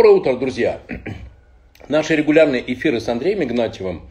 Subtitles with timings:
[0.00, 0.80] Доброе утро, друзья!
[1.90, 4.08] Наши регулярные эфиры с Андреем Игнатьевым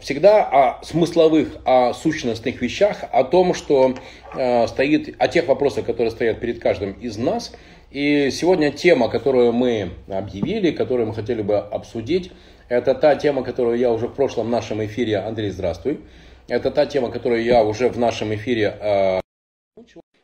[0.00, 3.94] всегда о смысловых, о сущностных вещах, о том, что
[4.34, 7.52] э, стоит, о тех вопросах, которые стоят перед каждым из нас.
[7.92, 12.32] И сегодня тема, которую мы объявили, которую мы хотели бы обсудить,
[12.68, 16.00] это та тема, которую я уже в прошлом нашем эфире, Андрей, здравствуй,
[16.48, 19.20] это та тема, которую я уже в нашем эфире э,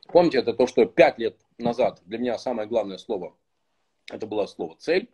[0.08, 3.34] Помните, это то, что пять лет назад для меня самое главное слово,
[4.10, 5.08] это было слово цель.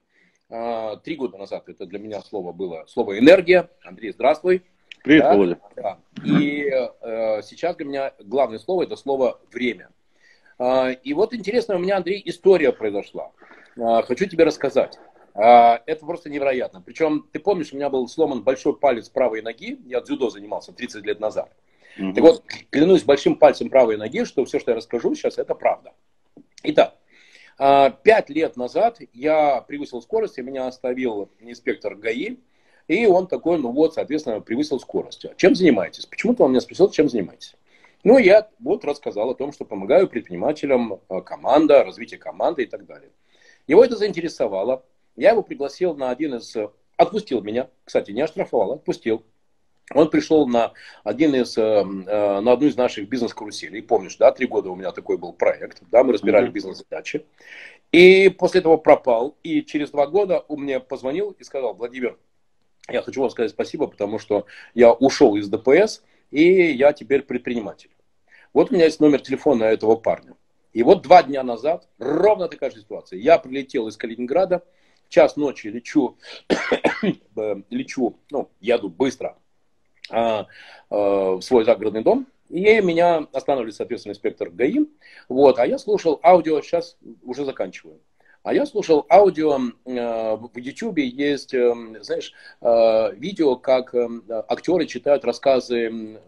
[0.50, 3.70] А, три года назад это для меня слово было слово энергия.
[3.84, 4.62] Андрей, здравствуй.
[5.02, 5.32] Привет, да?
[5.32, 5.60] Володя.
[5.76, 5.98] Да.
[6.24, 9.90] И э, сейчас для меня главное слово это слово время.
[10.58, 13.32] Э, и вот интересно, у меня, Андрей, история произошла.
[13.76, 14.98] Э, хочу тебе рассказать.
[15.34, 16.82] Э, это просто невероятно.
[16.82, 19.80] Причем, ты помнишь, у меня был сломан большой палец правой ноги.
[19.86, 21.50] Я дзюдо занимался 30 лет назад.
[21.98, 22.12] Угу.
[22.12, 25.92] Так вот, клянусь большим пальцем правой ноги, что все, что я расскажу сейчас, это правда.
[26.62, 27.01] Итак, а,
[28.02, 32.36] пять лет назад я превысил скорость, и меня оставил инспектор ГАИ,
[32.88, 35.26] и он такой, ну вот, соответственно, превысил скорость.
[35.36, 36.06] Чем занимаетесь?
[36.06, 37.54] Почему-то он меня спросил, чем занимаетесь?
[38.04, 42.84] Ну, я вот рассказал о том, что помогаю предпринимателям, а, команда, развитие команды и так
[42.84, 43.10] далее.
[43.68, 44.84] Его это заинтересовало.
[45.14, 46.56] Я его пригласил на один из...
[46.96, 49.24] Отпустил меня, кстати, не оштрафовал, отпустил
[49.94, 50.72] он пришел на,
[51.04, 53.82] один из, э, э, на одну из наших бизнес-каруселей.
[53.82, 56.52] Помнишь, да, три года у меня такой был проект, да, мы разбирали mm-hmm.
[56.52, 57.26] бизнес-задачи.
[57.92, 59.36] И после этого пропал.
[59.42, 62.18] И через два года он мне позвонил и сказал, Владимир,
[62.88, 67.90] я хочу вам сказать спасибо, потому что я ушел из ДПС, и я теперь предприниматель.
[68.52, 70.34] Вот у меня есть номер телефона этого парня.
[70.72, 73.18] И вот два дня назад ровно такая же ситуация.
[73.18, 74.64] Я прилетел из Калининграда,
[75.06, 76.16] в час ночи лечу,
[77.36, 79.36] э, лечу, ну, еду быстро
[80.12, 84.80] в свой загородный дом, и меня останавливает, соответственно, инспектор ГАИ.
[85.28, 87.98] Вот, а я слушал аудио, сейчас уже заканчиваю.
[88.42, 93.94] А я слушал аудио, э, в YouTube есть, э, знаешь, э, видео, как
[94.48, 96.20] актеры читают рассказы,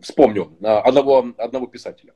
[0.00, 2.14] вспомню, одного, одного писателя.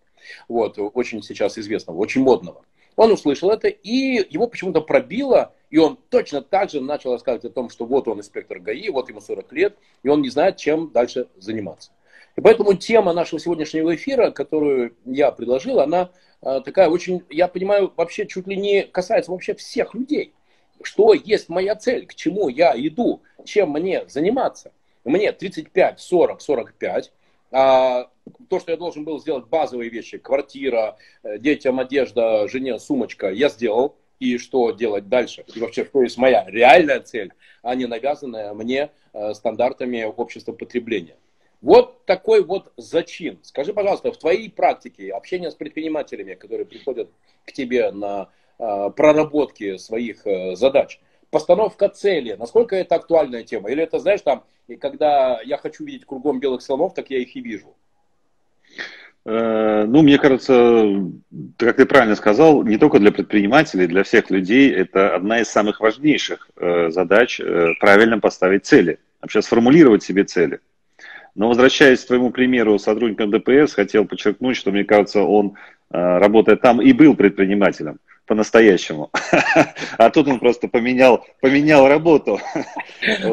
[0.48, 2.64] Вот, очень сейчас известного, очень модного.
[2.98, 7.54] Он услышал это, и его почему-то пробило, и он точно так же начал рассказывать о
[7.54, 10.90] том, что вот он инспектор ГАИ, вот ему 40 лет, и он не знает, чем
[10.90, 11.92] дальше заниматься.
[12.36, 16.10] И поэтому тема нашего сегодняшнего эфира, которую я предложил, она
[16.42, 20.34] э, такая очень, я понимаю, вообще чуть ли не касается вообще всех людей.
[20.82, 24.72] Что есть моя цель, к чему я иду, чем мне заниматься.
[25.04, 27.12] Мне 35, 40, 45,
[27.50, 28.10] а,
[28.48, 33.48] то, что я должен был сделать базовые вещи, квартира, э, детям одежда, жене сумочка, я
[33.48, 33.96] сделал.
[34.18, 35.44] И что делать дальше?
[35.54, 37.32] И вообще, что есть моя реальная цель,
[37.62, 41.16] а не навязанная мне э, стандартами общества потребления.
[41.60, 43.38] Вот такой вот зачин.
[43.42, 47.10] Скажи, пожалуйста, в твоей практике общения с предпринимателями, которые приходят
[47.44, 48.28] к тебе на
[48.58, 50.22] э, проработки своих
[50.56, 53.70] задач, постановка цели, насколько это актуальная тема?
[53.70, 54.44] Или это, знаешь, там,
[54.80, 57.74] когда я хочу видеть кругом белых слонов, так я их и вижу?
[59.24, 61.10] Э, ну, мне кажется,
[61.58, 65.80] как ты правильно сказал, не только для предпринимателей, для всех людей это одна из самых
[65.80, 70.60] важнейших э, задач э, правильно поставить цели, вообще сформулировать себе цели.
[71.34, 75.54] Но возвращаясь к твоему примеру сотрудника ДПС, хотел подчеркнуть, что, мне кажется, он,
[75.90, 79.10] работая там, и был предпринимателем по-настоящему.
[79.96, 82.38] А тут он просто поменял, поменял работу.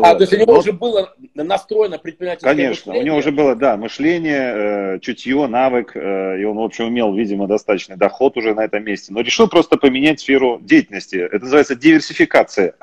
[0.03, 3.77] А, то есть у него уже было настроено предпринимательское Конечно, у него уже было, да,
[3.77, 8.63] мышление, э, чутье, навык, э, и он, в общем, имел, видимо, достаточный доход уже на
[8.63, 11.15] этом месте, но решил просто поменять сферу деятельности.
[11.15, 12.75] Это называется диверсификация.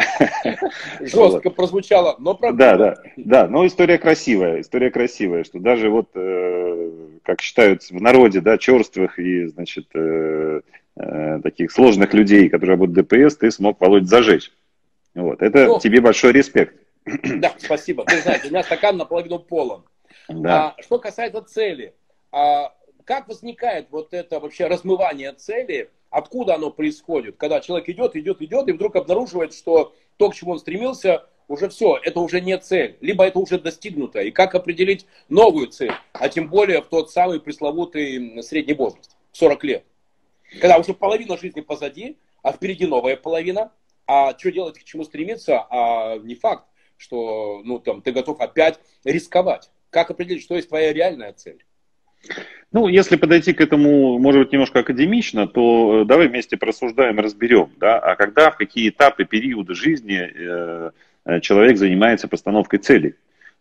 [1.00, 2.58] Жестко прозвучало, но правда.
[2.58, 6.90] Да, да, да, но история красивая, история красивая, что даже вот, э,
[7.22, 9.86] как считают в народе, да, черствых и, значит,
[11.02, 14.52] Э, таких сложных людей, которые работают ДПС, ты смог, Володь, зажечь.
[15.14, 15.40] Вот.
[15.40, 16.74] Это ну, тебе большой респект.
[17.36, 18.04] Да, спасибо.
[18.04, 19.84] Ты знаешь, у меня стакан наполовину полон.
[20.28, 20.74] Да.
[20.76, 21.94] А, что касается цели,
[22.32, 22.74] а,
[23.04, 28.68] как возникает вот это вообще размывание цели, откуда оно происходит, когда человек идет, идет, идет,
[28.68, 32.96] и вдруг обнаруживает, что то, к чему он стремился, уже все, это уже не цель,
[33.00, 34.20] либо это уже достигнуто.
[34.20, 39.64] И как определить новую цель, а тем более в тот самый пресловутый средний возраст, 40
[39.64, 39.84] лет.
[40.60, 43.72] Когда уже половина жизни позади, а впереди новая половина,
[44.06, 46.66] а что делать, к чему стремиться, а не факт,
[46.96, 49.70] что ну, там, ты готов опять рисковать.
[49.90, 51.64] Как определить, что есть твоя реальная цель?
[52.70, 57.72] Ну, если подойти к этому, может быть, немножко академично, то э, давай вместе просуждаем разберем,
[57.78, 60.90] да, а когда, в какие этапы, периоды жизни э
[61.40, 63.14] человек занимается постановкой целей.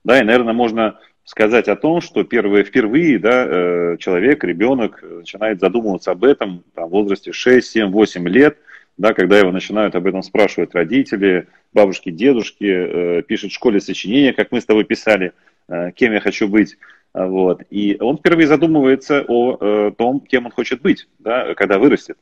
[0.04, 0.98] Да, и, наверное, можно
[1.30, 6.88] сказать о том, что первые, впервые да, э, человек, ребенок начинает задумываться об этом там,
[6.88, 8.58] в возрасте 6, 7, 8 лет,
[8.98, 14.34] да, когда его начинают об этом спрашивать родители, бабушки, дедушки, э, пишет в школе сочинения,
[14.34, 15.34] как мы с тобой писали,
[15.68, 16.78] э, кем я хочу быть.
[17.14, 17.64] Вот.
[17.70, 22.18] И он впервые задумывается о э, том, кем он хочет быть, да, когда вырастет.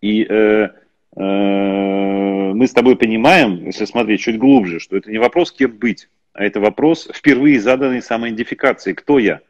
[0.00, 0.68] И э, э,
[1.14, 6.44] мы с тобой понимаем, если смотреть чуть глубже, что это не вопрос, кем быть, а
[6.44, 8.92] это вопрос впервые заданной самоидентификации.
[8.92, 9.40] Кто я?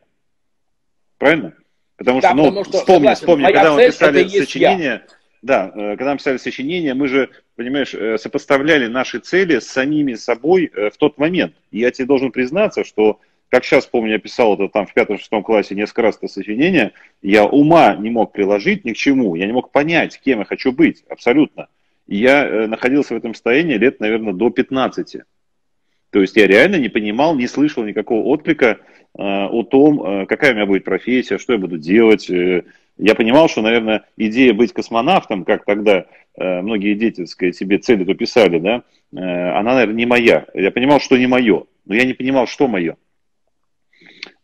[1.19, 1.55] Правильно?
[1.97, 5.07] Потому да, что, ну, потому что, вспомни, согласен, вспомни, когда мы писали сочинение,
[5.43, 10.15] да, э, когда мы писали сочинение, мы же, понимаешь, э, сопоставляли наши цели с самими
[10.15, 11.55] собой в тот момент.
[11.73, 15.43] И я тебе должен признаться, что как сейчас помню, я писал это там в пятом-шестом
[15.43, 16.93] классе несколько раз это сочинение,
[17.23, 20.73] я ума не мог приложить ни к чему, я не мог понять, кем я хочу
[20.73, 21.69] быть, абсолютно.
[22.07, 25.19] И я э, находился в этом состоянии лет, наверное, до 15.
[26.11, 28.79] То есть я реально не понимал, не слышал никакого отклика
[29.17, 32.29] э, о том, э, какая у меня будет профессия, что я буду делать.
[32.31, 32.65] Э,
[32.97, 36.07] я понимал, что, наверное, идея быть космонавтом, как тогда
[36.37, 40.47] э, многие дети, так сказать, себе цели дописали, да, э, она, наверное, не моя.
[40.55, 42.97] Я понимал, что не мое, но я не понимал, что мое.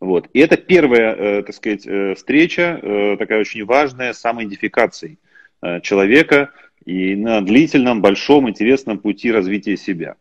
[0.00, 0.29] Вот.
[0.32, 5.19] И это первая, э, так сказать, э, встреча, э, такая очень важная, с самоидентификацией
[5.82, 6.50] человека
[6.85, 10.17] и на длительном, большом, интересном пути развития себя.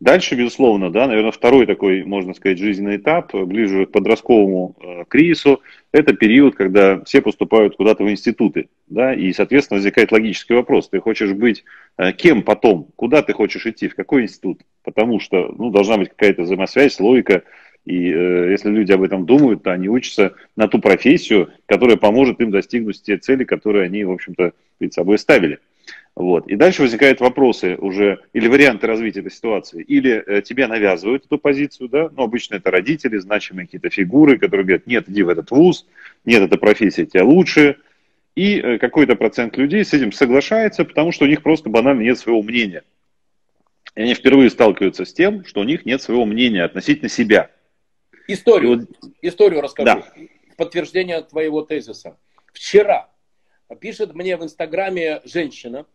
[0.00, 5.60] Дальше, безусловно, да, наверное, второй такой, можно сказать, жизненный этап, ближе к подростковому кризису,
[5.92, 10.98] это период, когда все поступают куда-то в институты, да, и, соответственно, возникает логический вопрос, ты
[10.98, 11.62] хочешь быть
[12.16, 16.40] кем потом, куда ты хочешь идти, в какой институт, потому что, ну, должна быть какая-то
[16.44, 17.42] взаимосвязь, логика,
[17.84, 22.40] и э, если люди об этом думают, то они учатся на ту профессию, которая поможет
[22.40, 25.58] им достигнуть те цели, которые они, в общем-то, перед собой ставили.
[26.14, 26.48] Вот.
[26.48, 29.82] И дальше возникают вопросы уже, или варианты развития этой ситуации.
[29.82, 34.66] Или э, тебе навязывают эту позицию, да, ну, обычно это родители, значимые какие-то фигуры, которые
[34.66, 35.86] говорят, нет, иди в этот вуз,
[36.24, 37.76] нет, эта профессия тебя лучше.
[38.34, 42.18] И э, какой-то процент людей с этим соглашается, потому что у них просто банально нет
[42.18, 42.82] своего мнения.
[43.94, 47.50] И они впервые сталкиваются с тем, что у них нет своего мнения относительно себя.
[48.28, 48.86] Историю,
[49.22, 49.86] историю расскажу.
[49.86, 50.04] Да.
[50.56, 52.16] Подтверждение твоего тезиса.
[52.52, 53.08] Вчера
[53.80, 55.86] пишет мне в Инстаграме женщина,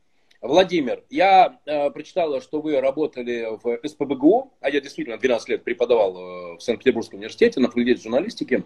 [0.41, 6.17] Владимир, я э, прочитала, что вы работали в СПБГУ, а я действительно 12 лет преподавал
[6.17, 8.65] э, в Санкт-Петербургском университете на факультете журналистики.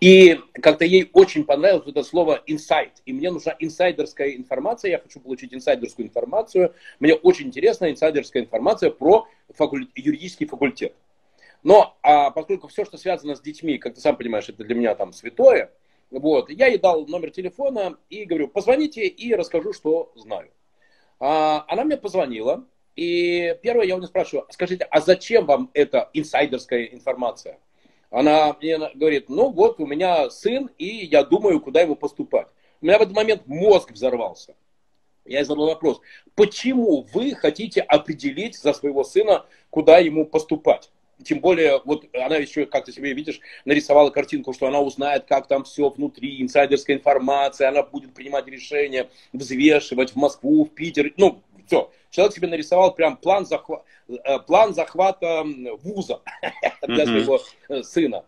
[0.00, 2.92] И как-то ей очень понравилось это слово инсайт.
[3.06, 4.90] И мне нужна инсайдерская информация.
[4.90, 6.74] Я хочу получить инсайдерскую информацию.
[7.00, 9.88] Мне очень интересна инсайдерская информация про факуль...
[9.94, 10.94] юридический факультет.
[11.66, 14.94] Но а, поскольку все, что связано с детьми, как ты сам понимаешь, это для меня
[14.94, 15.72] там святое,
[16.12, 20.52] вот, я ей дал номер телефона и говорю, позвоните и расскажу, что знаю.
[21.18, 22.64] А, она мне позвонила,
[22.94, 27.58] и первое я у нее спрашиваю, скажите, а зачем вам эта инсайдерская информация?
[28.10, 32.46] Она мне говорит, ну вот у меня сын, и я думаю, куда ему поступать.
[32.80, 34.54] У меня в этот момент мозг взорвался.
[35.24, 36.00] Я задал вопрос,
[36.36, 40.92] почему вы хотите определить за своего сына, куда ему поступать?
[41.24, 45.48] Тем более, вот она еще, как ты себе видишь, нарисовала картинку, что она узнает, как
[45.48, 51.42] там все внутри, инсайдерская информация, она будет принимать решения, взвешивать в Москву, в Питер, ну,
[51.66, 51.90] все.
[52.10, 53.84] Человек себе нарисовал прям план, захва...
[54.08, 55.44] Э, план захвата
[55.82, 56.20] вуза
[56.86, 58.24] для своего э, сына.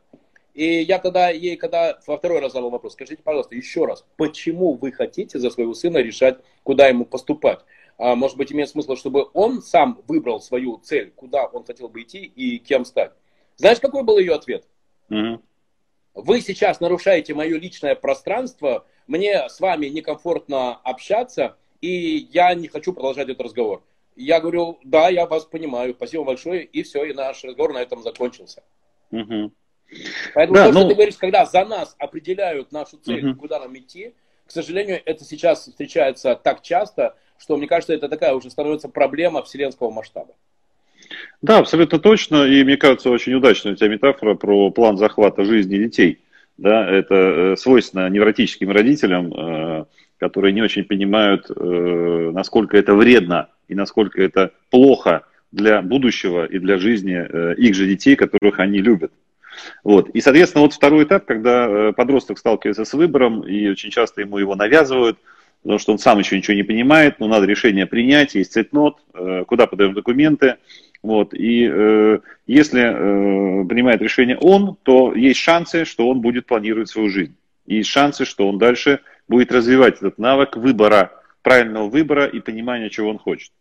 [0.55, 4.75] И я тогда ей, когда во второй раз задал вопрос, скажите, пожалуйста, еще раз, почему
[4.75, 7.61] вы хотите за своего сына решать, куда ему поступать?
[7.99, 12.03] А, может быть, имеет смысл, чтобы он сам выбрал свою цель, куда он хотел бы
[12.03, 13.13] идти и кем стать.
[13.57, 14.65] Знаешь, какой был ее ответ?
[15.11, 15.41] Mm-hmm.
[16.15, 22.93] Вы сейчас нарушаете мое личное пространство, мне с вами некомфортно общаться, и я не хочу
[22.93, 23.83] продолжать этот разговор.
[24.15, 28.03] Я говорю, да, я вас понимаю, спасибо большое, и все, и наш разговор на этом
[28.03, 28.63] закончился.
[29.11, 29.51] Mm-hmm.
[30.35, 30.81] Поэтому да, то, ну...
[30.81, 33.35] что ты говоришь, когда за нас определяют нашу цель, mm-hmm.
[33.37, 34.15] куда нам идти,
[34.47, 39.43] к сожалению, это сейчас встречается так часто, что, мне кажется, это такая уже становится проблема
[39.43, 40.35] вселенского масштаба.
[41.41, 42.45] Да, абсолютно точно.
[42.45, 46.21] И мне кажется, очень удачная у тебя метафора про план захвата жизни детей.
[46.59, 49.85] Да, это э, свойственно невротическим родителям, э,
[50.19, 56.59] которые не очень понимают, э, насколько это вредно и насколько это плохо для будущего и
[56.59, 57.15] для жизни
[57.59, 59.13] их же детей, которых они любят.
[59.83, 60.11] Вот.
[60.11, 64.57] И, соответственно, вот второй этап, когда подросток сталкивается с выбором, и очень часто ему его
[64.57, 65.19] навязывают–
[65.63, 69.45] потому что он сам еще ничего не понимает, но надо решение принять, есть цейтнот, э,
[69.47, 70.57] куда подаем документы.
[71.03, 76.89] Вот, и э, если э, принимает решение он, то есть шансы, что он будет планировать
[76.89, 77.37] свою жизнь.
[77.67, 81.13] И есть шансы, что он дальше будет развивать этот навык выбора,
[81.43, 83.53] правильного выбора и понимания, чего он хочет.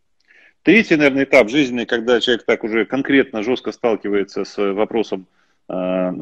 [0.63, 5.27] Третий, наверное, этап жизни, когда человек так уже конкретно, жестко сталкивается с вопросом
[5.69, 6.13] э,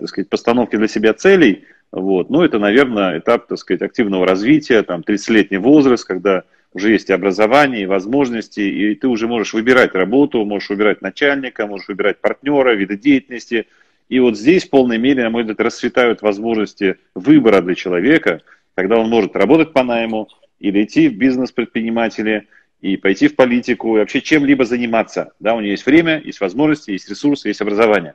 [0.00, 2.30] так сказать, постановки для себя целей, вот.
[2.30, 7.82] Ну, это, наверное, этап, так сказать, активного развития, там, 30-летний возраст, когда уже есть образование,
[7.82, 12.96] и возможности, и ты уже можешь выбирать работу, можешь выбирать начальника, можешь выбирать партнера, виды
[12.96, 13.68] деятельности.
[14.08, 18.42] И вот здесь в полной мере, на мой взгляд, расцветают возможности выбора для человека,
[18.74, 22.48] когда он может работать по найму или идти в бизнес-предприниматели,
[22.84, 25.32] и пойти в политику, и вообще чем-либо заниматься.
[25.40, 28.14] Да, у него есть время, есть возможности, есть ресурсы, есть образование.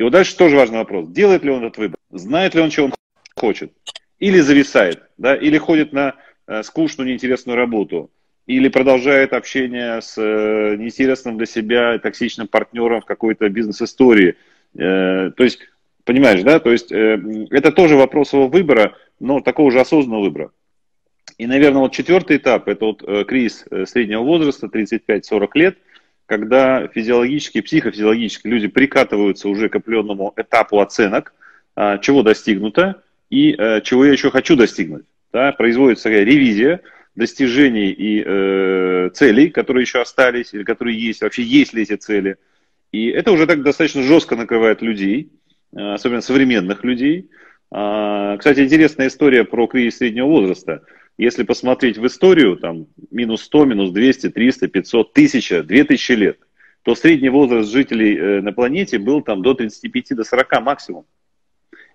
[0.00, 1.08] И вот дальше тоже важный вопрос.
[1.08, 1.98] Делает ли он этот выбор?
[2.10, 2.94] Знает ли он, чего он
[3.36, 3.70] хочет?
[4.18, 5.02] Или зависает?
[5.18, 5.36] Да?
[5.36, 6.14] Или ходит на
[6.46, 8.10] э, скучную, неинтересную работу?
[8.46, 14.36] Или продолжает общение с э, неинтересным для себя токсичным партнером в какой-то бизнес-истории?
[14.74, 15.58] Э, то есть,
[16.04, 16.60] понимаешь, да?
[16.60, 20.50] То есть, это тоже вопрос его выбора, но такого же осознанного выбора.
[21.36, 25.78] И, наверное, вот четвертый этап– это вот кризис среднего возраста, 35-40 лет,
[26.30, 31.34] когда физиологически, психофизиологически люди прикатываются уже к определенному этапу оценок,
[31.74, 35.06] а, чего достигнуто и э, чего я еще хочу достигнуть.
[35.32, 36.82] Да, производится ревизия
[37.16, 42.36] достижений и э, целей, которые еще остались, или которые есть, вообще есть ли эти цели.
[42.92, 45.32] И это уже так достаточно жестко накрывает людей,
[45.74, 47.28] особенно современных людей.
[47.72, 50.82] А, кстати, интересная история про кризис среднего возраста–
[51.20, 56.38] если посмотреть в историю, там, минус 100, минус 200, 300, 500, 1000, 2000 лет,
[56.82, 61.06] то средний возраст жителей э, на планете был там до 35, до 40 максимум.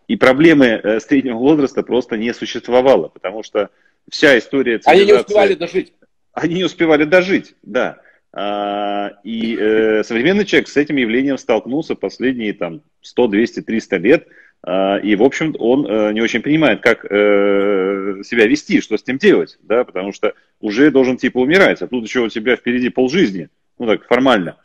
[0.08, 3.72] И проблемы э, среднего возраста просто не существовало, потому что
[4.12, 5.02] вся история цивилизации...
[5.02, 5.94] Они не успевали дожить.
[6.34, 7.98] Они не успевали дожить, да.
[8.32, 14.28] А, и э, современный человек с этим явлением столкнулся последние там 100, 200, 300 лет–
[14.68, 19.20] и, в общем, он э, не очень понимает, как э, себя вести, что с ним
[19.20, 23.50] делать, да, потому что уже должен типа умирать, а тут еще у тебя впереди полжизни,
[23.78, 24.58] ну так, формально.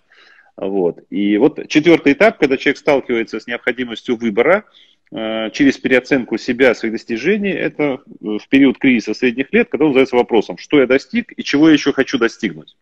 [0.56, 1.00] Вот.
[1.10, 4.64] И вот четвертый этап, когда человек сталкивается с необходимостью выбора
[5.12, 10.16] э, через переоценку себя, своих достижений, это в период кризиса средних лет, когда он задается
[10.16, 12.74] вопросом, что я достиг и чего я еще хочу достигнуть.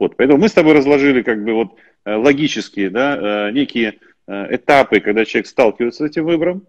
[0.00, 0.16] Вот.
[0.16, 3.94] Поэтому мы с тобой разложили как бы вот логические, да, некие
[4.28, 6.66] этапы, когда человек сталкивается с этим выбором.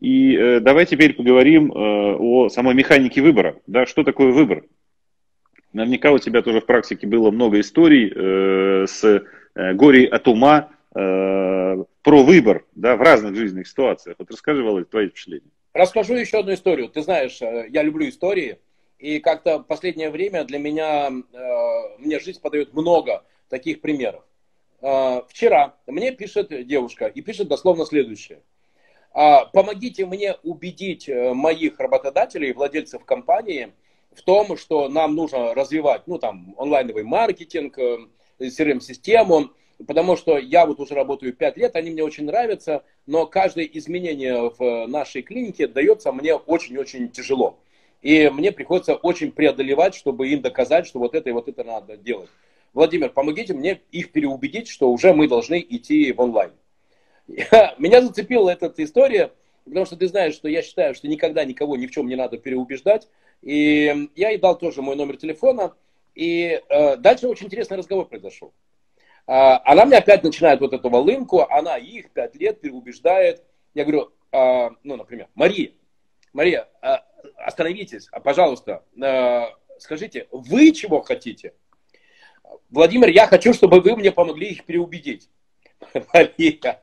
[0.00, 3.56] И э, давай теперь поговорим э, о самой механике выбора.
[3.68, 4.64] Да, что такое выбор?
[5.72, 10.70] Наверняка у тебя тоже в практике было много историй э, с э, горей от ума
[10.94, 14.16] э, про выбор да, в разных жизненных ситуациях.
[14.18, 15.50] Вот расскажи, Володя, твои впечатления.
[15.72, 16.88] Расскажу еще одну историю.
[16.88, 18.58] Ты знаешь, э, я люблю истории,
[18.98, 24.24] и как-то в последнее время для меня, э, мне жизнь подает много таких примеров.
[24.82, 28.42] А, вчера мне пишет девушка и пишет дословно следующее.
[29.12, 33.72] А, помогите мне убедить э, моих работодателей, владельцев компании
[34.10, 37.78] в том, что нам нужно развивать ну, там, онлайновый маркетинг,
[38.40, 43.26] CRM-систему, э, потому что я вот уже работаю 5 лет, они мне очень нравятся, но
[43.26, 47.58] каждое изменение в нашей клинике дается мне очень-очень тяжело.
[48.00, 51.96] И мне приходится очень преодолевать, чтобы им доказать, что вот это и вот это надо
[51.96, 52.30] делать.
[52.74, 56.52] Владимир, помогите мне их переубедить, что уже мы должны идти в онлайн.
[57.26, 59.32] Меня зацепила эта история,
[59.64, 62.38] потому что ты знаешь, что я считаю, что никогда никого ни в чем не надо
[62.38, 63.08] переубеждать.
[63.42, 65.74] И я ей дал тоже мой номер телефона.
[66.14, 68.52] И э, дальше очень интересный разговор произошел.
[69.26, 73.42] Э, она мне опять начинает вот эту волынку, она их пять лет переубеждает.
[73.74, 75.72] Я говорю, э, ну, например, Мария,
[76.32, 76.96] Мария, э,
[77.36, 79.44] остановитесь, пожалуйста, э,
[79.78, 81.54] скажите, вы чего хотите?
[82.70, 85.28] Владимир, я хочу, чтобы вы мне помогли их переубедить.
[86.14, 86.80] Мария,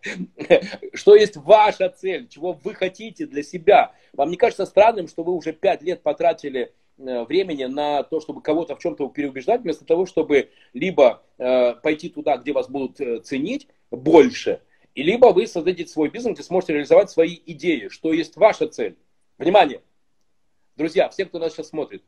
[0.93, 3.93] что есть ваша цель, чего вы хотите для себя?
[4.13, 8.41] Вам не кажется странным, что вы уже пять лет потратили э, времени на то, чтобы
[8.41, 13.19] кого-то в чем-то переубеждать, вместо того, чтобы либо э, пойти туда, где вас будут э,
[13.19, 14.61] ценить больше,
[14.95, 18.97] и либо вы создадите свой бизнес и сможете реализовать свои идеи, что есть ваша цель.
[19.37, 19.81] Внимание!
[20.75, 22.03] Друзья, все, кто нас сейчас смотрит,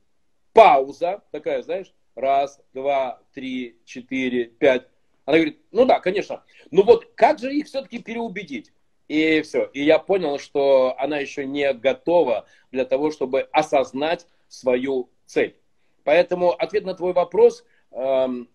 [0.54, 4.88] пауза такая, знаешь, Раз, два, три, четыре, пять.
[5.26, 6.44] Она говорит, ну да, конечно.
[6.72, 8.74] Ну вот как же их все-таки переубедить?
[9.08, 9.70] И все.
[9.74, 15.58] И я понял, что она еще не готова для того, чтобы осознать свою цель.
[16.04, 18.50] Поэтому ответ на твой вопрос, эм,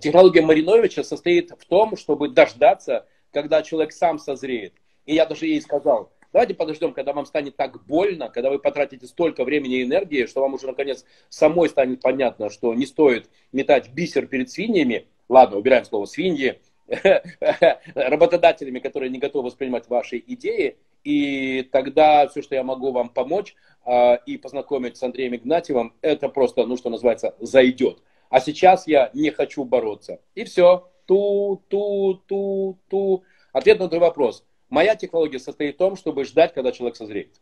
[0.00, 4.74] технология Мариновича состоит в том, чтобы дождаться, когда человек сам созреет.
[5.06, 9.06] И я даже ей сказал, Давайте подождем, когда вам станет так больно, когда вы потратите
[9.06, 13.90] столько времени и энергии, что вам уже наконец самой станет понятно, что не стоит метать
[13.90, 15.06] бисер перед свиньями.
[15.28, 16.60] Ладно, убираем слово свиньи.
[17.94, 20.76] Работодателями, которые не готовы воспринимать ваши идеи.
[21.02, 23.54] И тогда все, что я могу вам помочь
[23.86, 28.02] э, и познакомить с Андреем Игнатьевым, это просто, ну что называется, зайдет.
[28.28, 30.20] А сейчас я не хочу бороться.
[30.34, 30.88] И все.
[31.06, 33.24] Ту, ту, ту, ту.
[33.52, 34.44] Ответ на твой вопрос.
[34.70, 37.34] Моя технология состоит в том, чтобы ждать, когда человек созреет.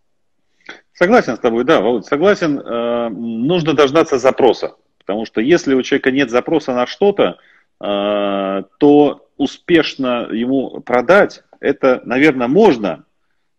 [0.92, 2.58] Согласен с тобой, да, Володь, согласен.
[2.58, 4.76] Э, нужно дождаться запроса.
[4.98, 7.38] Потому что если у человека нет запроса на что-то,
[7.80, 13.04] э, то успешно ему продать, это, наверное, можно,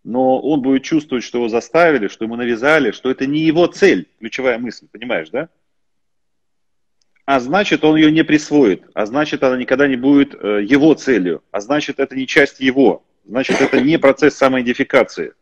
[0.03, 4.07] но он будет чувствовать, что его заставили, что ему навязали, что это не его цель,
[4.19, 5.49] ключевая мысль, понимаешь, да?
[7.25, 11.43] А значит, он ее не присвоит, а значит, она никогда не будет э, его целью,
[11.51, 15.33] а значит, это не часть его, значит, это не процесс самоидентификации.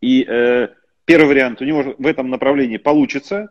[0.00, 0.68] И э,
[1.04, 3.50] первый вариант у него в этом направлении получится,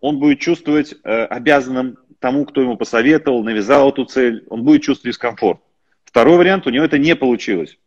[0.00, 5.14] он будет чувствовать э, обязанным тому, кто ему посоветовал, навязал эту цель, он будет чувствовать
[5.14, 5.60] дискомфорт.
[6.04, 7.78] Второй вариант, у него это не получилось.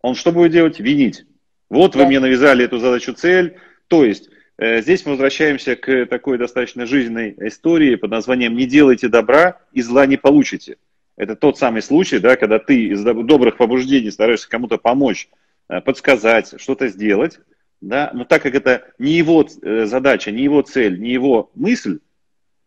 [0.00, 0.80] Он что будет делать?
[0.80, 1.24] Винить.
[1.70, 3.58] Вот вы мне навязали эту задачу цель.
[3.88, 4.28] То есть
[4.58, 9.82] э, здесь мы возвращаемся к такой достаточно жизненной истории под названием «Не делайте добра, и
[9.82, 10.76] зла не получите».
[11.16, 15.28] Это тот самый случай, да, когда ты из добрых побуждений стараешься кому-то помочь,
[15.68, 17.40] э, подсказать, что-то сделать,
[17.80, 22.00] да, но так как это не его э, задача, не его цель, не его мысль,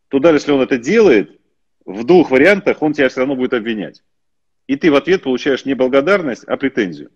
[0.07, 1.39] то даже если он это делает,
[1.85, 4.03] в двух вариантах он тебя все равно будет обвинять.
[4.67, 7.09] И ты в ответ получаешь не благодарность, а претензию.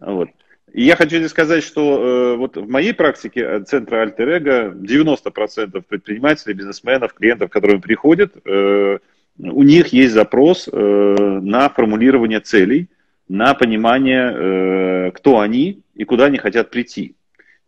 [0.00, 0.28] Вот.
[0.72, 5.80] И я хочу тебе сказать, что э, вот в моей практике э, центра Альтер-Эго 90%
[5.82, 8.98] предпринимателей, бизнесменов, клиентов, которые приходят, э,
[9.38, 12.88] у них есть запрос э, на формулирование целей,
[13.28, 17.16] на понимание, э, кто они и куда они хотят прийти.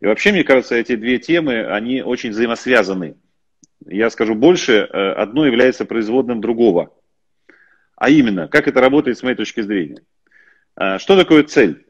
[0.01, 3.17] И вообще, мне кажется, эти две темы, они очень взаимосвязаны.
[3.87, 6.93] Я скажу больше, э, одно является производным другого.
[7.97, 10.03] А именно, как это работает с моей точки зрения.
[10.99, 11.87] Что такое цель?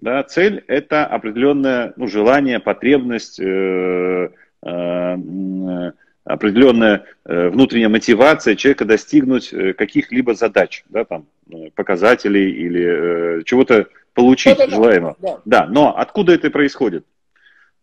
[0.00, 4.30] Да, цель– это определенное ну, желание, потребность, э,
[4.62, 5.92] э,
[6.24, 13.86] определенная э, внутренняя мотивация человека достигнуть э, каких-либо задач, да, там, э, показателей или чего-то
[14.14, 15.16] получить да, желаемого.
[15.20, 15.40] Да.
[15.44, 17.04] да, но откуда это происходит?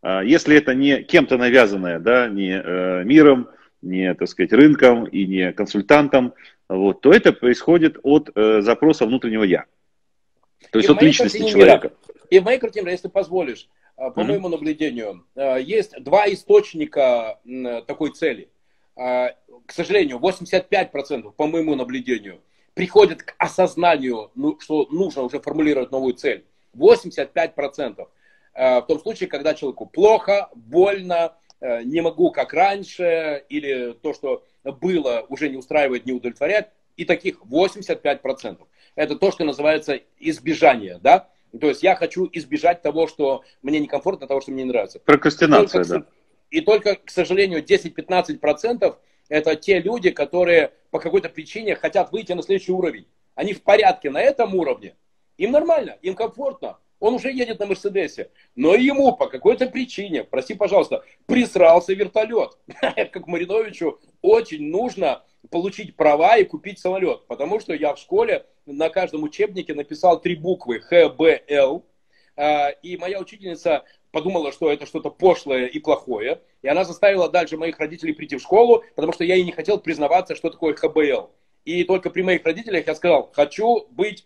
[0.01, 3.50] А, если это не кем-то навязанное, да, не миром,
[3.82, 6.34] не, так сказать, рынком и не консультантом,
[6.67, 9.65] вот, то это происходит от запроса внутреннего «я».
[10.71, 11.91] То есть и от личности человека.
[12.30, 14.23] И в моей картине, если позволишь, по mm-hmm.
[14.23, 17.39] моему наблюдению, а, есть два источника
[17.88, 18.49] такой цели.
[18.95, 22.41] К сожалению, 85% по моему наблюдению
[22.73, 26.45] приходят к осознанию, ну, что нужно уже формулировать новую цель.
[26.75, 28.07] 85%.
[28.55, 35.25] В том случае, когда человеку плохо, больно, не могу как раньше, или то, что было,
[35.29, 36.69] уже не устраивает, не удовлетворяет.
[36.95, 38.65] И таких 85%.
[38.95, 41.29] Это то, что называется избежание, да?
[41.60, 44.99] То есть я хочу избежать того, что мне некомфортно, того, что мне не нравится.
[44.99, 46.05] Прокрастинация, и только, да.
[46.49, 48.95] И только, к сожалению, 10-15%
[49.29, 53.07] это те люди, которые по какой-то причине хотят выйти на следующий уровень.
[53.36, 54.95] Они в порядке на этом уровне.
[55.38, 56.77] Им нормально, им комфортно.
[56.99, 58.31] Он уже едет на Мерседесе.
[58.55, 62.57] Но ему по какой-то причине, прости, пожалуйста, присрался вертолет.
[62.81, 67.27] Как Мариновичу очень нужно получить права и купить самолет.
[67.27, 71.84] Потому что я в школе на каждом учебнике написал три буквы ХБЛ.
[72.36, 76.41] А, и моя учительница подумала, что это что-то пошлое и плохое.
[76.62, 79.80] И она заставила дальше моих родителей прийти в школу, потому что я ей не хотел
[79.80, 81.30] признаваться, что такое ХБЛ.
[81.65, 84.25] И только при моих родителях я сказал, хочу быть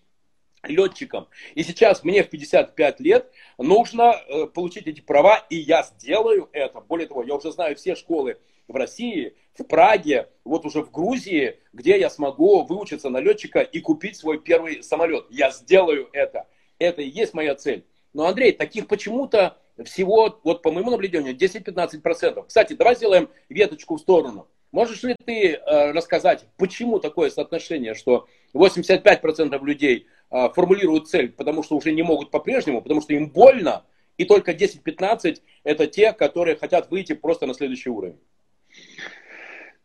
[0.63, 1.27] летчиком.
[1.55, 6.81] И сейчас мне в 55 лет нужно э, получить эти права, и я сделаю это.
[6.81, 8.37] Более того, я уже знаю все школы
[8.71, 13.79] в России, в Праге, вот уже в Грузии, где я смогу выучиться на летчика и
[13.79, 15.25] купить свой первый самолет.
[15.29, 16.47] Я сделаю это.
[16.79, 17.85] Это и есть моя цель.
[18.13, 22.45] Но, Андрей, таких почему-то всего, вот по моему наблюдению, 10-15%.
[22.47, 24.47] Кстати, давай сделаем веточку в сторону.
[24.71, 31.61] Можешь ли ты э, рассказать, почему такое соотношение, что 85% людей э, формулируют цель, потому
[31.61, 33.83] что уже не могут по-прежнему, потому что им больно,
[34.17, 38.19] и только 10-15 это те, которые хотят выйти просто на следующий уровень?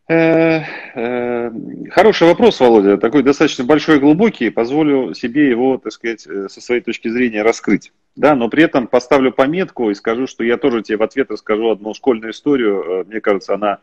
[0.08, 0.62] Э,
[0.94, 1.50] э,
[1.90, 6.60] хороший вопрос, Володя, такой достаточно большой и глубокий, позволю себе его, так сказать, э, со
[6.60, 7.92] своей точки зрения раскрыть.
[8.14, 11.70] Да, но при этом поставлю пометку и скажу, что я тоже тебе в ответ расскажу
[11.70, 13.04] одну школьную историю.
[13.06, 13.78] Мне кажется, она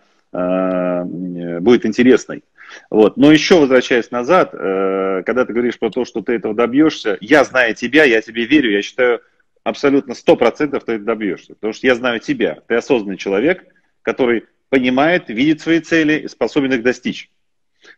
[1.59, 2.43] будет интересной.
[2.89, 3.17] Вот.
[3.17, 7.75] Но еще возвращаясь назад, когда ты говоришь про то, что ты этого добьешься, я знаю
[7.75, 9.21] тебя, я тебе верю, я считаю,
[9.63, 11.53] абсолютно 100% ты это добьешься.
[11.53, 13.63] Потому что я знаю тебя, ты осознанный человек,
[14.01, 17.29] который понимает, видит свои цели и способен их достичь.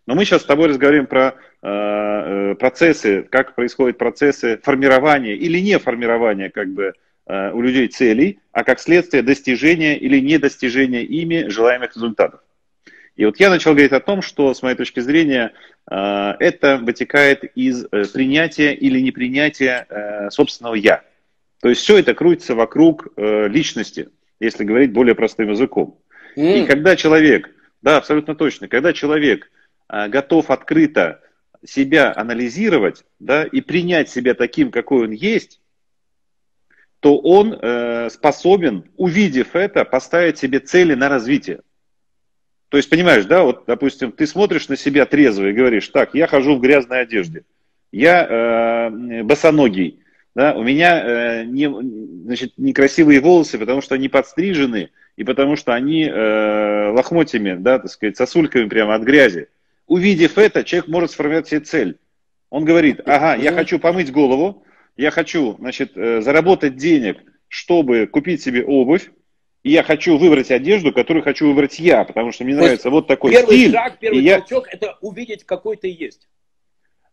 [0.06, 5.60] Но мы сейчас с тобой разговариваем про э, э, процессы, как происходят процессы формирования или
[5.60, 6.94] не формирования как бы
[7.28, 12.42] э, у людей целей, а как следствие достижения или недостижения ими желаемых результатов.
[13.16, 15.54] И вот я начал говорить о том, что, с моей точки зрения,
[15.90, 21.06] э, это вытекает из э, принятия или непринятия э, собственного «я».
[21.62, 24.10] То есть все это крутится вокруг э, личности,
[24.42, 25.98] если говорить более простым языком.
[26.36, 26.64] Mm.
[26.64, 27.50] И когда человек,
[27.82, 29.52] да, абсолютно точно, когда человек
[29.88, 31.22] а, готов открыто
[31.66, 35.60] себя анализировать, да, и принять себя таким, какой он есть,
[37.00, 41.62] то он э, способен, увидев это, поставить себе цели на развитие.
[42.70, 46.26] То есть, понимаешь, да, вот, допустим, ты смотришь на себя трезво и говоришь, так, я
[46.26, 47.44] хожу в грязной одежде,
[47.92, 50.00] я э, босоногий,
[50.34, 51.70] да, у меня э, не,
[52.26, 57.90] значит, некрасивые волосы, потому что они подстрижены, и потому что они э, лохмотьями, да, так
[57.90, 59.48] сказать, сосульками прямо от грязи.
[59.88, 61.98] Увидев это, человек может сформировать себе цель.
[62.50, 64.64] Он говорит, ага, я хочу помыть голову,
[64.98, 69.10] я хочу, значит, э, заработать денег, чтобы купить себе обувь,
[69.64, 73.08] и я хочу выбрать одежду, которую хочу выбрать я, потому что мне То нравится вот
[73.08, 73.72] такой первый стиль.
[73.72, 74.74] Шаг, первый и толчок я...
[74.74, 76.28] это увидеть, какой ты есть.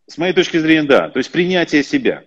[0.07, 1.09] С моей точки зрения, да.
[1.09, 2.25] То есть принятие себя.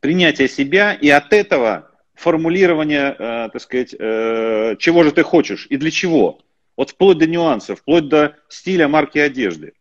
[0.00, 1.87] Принятие себя и от этого
[2.18, 6.40] формулирование, э, так сказать, э, чего же ты хочешь и для чего.
[6.76, 9.72] Вот вплоть до нюансов, вплоть до стиля марки одежды.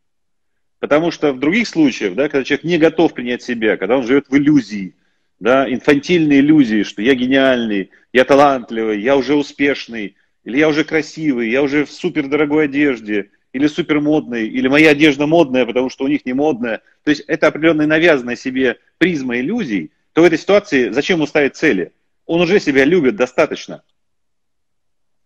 [0.80, 4.28] Потому что в других случаях, да, когда человек не готов принять себя, когда он живет
[4.30, 4.95] в иллюзии,
[5.39, 11.50] да, инфантильные иллюзии, что я гениальный, я талантливый, я уже успешный, или я уже красивый,
[11.50, 16.23] я уже в супердорогой одежде, или супермодный, или моя одежда модная, потому что у них
[16.26, 16.82] не модная.
[17.04, 21.56] То есть это определенная навязанная себе призма иллюзий, то в этой ситуации зачем ему ставить
[21.56, 21.93] цели?
[22.28, 23.82] Он уже себя любит достаточно.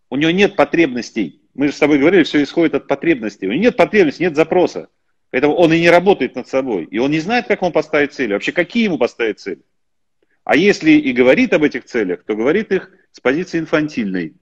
[0.08, 1.42] У него нет потребностей.
[1.52, 3.46] Мы же с тобой говорили, все исходит от потребностей.
[3.46, 4.88] У него нет потребностей, нет запроса.
[5.30, 6.84] Поэтому он и не работает над собой.
[6.84, 8.32] И он не знает, как ему поставить цели.
[8.32, 9.62] Вообще, какие ему поставить цели.
[10.44, 14.34] А если и говорит об этих целях, то говорит их с позиции инфантильной.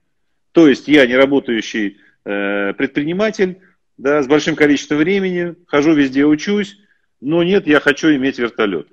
[0.51, 3.59] То есть я не работающий э, предприниматель,
[3.97, 6.77] да, с большим количеством времени, хожу везде, учусь,
[7.21, 8.87] но нет, я хочу иметь вертолет.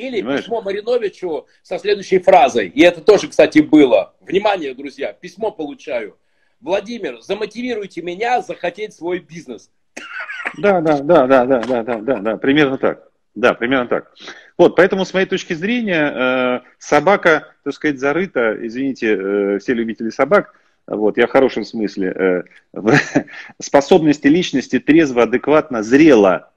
[0.00, 0.44] Или Понимаешь?
[0.44, 4.14] письмо Мариновичу со следующей фразой, и это тоже, кстати, было.
[4.20, 6.16] Внимание, друзья, письмо получаю.
[6.60, 9.70] Владимир, замотивируйте меня захотеть свой бизнес.
[10.56, 13.10] Да, да, да, да, да, да, да, да, да, примерно так.
[13.34, 14.12] Да, примерно так.
[14.56, 20.08] Вот, поэтому, с моей точки зрения, э, собака, так сказать, зарыта, извините, э, все любители
[20.10, 20.54] собак,
[20.86, 22.92] вот, я в хорошем смысле, э, в
[23.62, 26.49] способности личности трезво, адекватно, зрело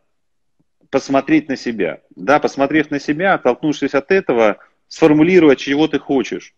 [0.93, 1.99] посмотреть на себя.
[2.15, 6.53] Да, посмотрев на себя, оттолкнувшись от этого, сформулировать, чего ты хочешь.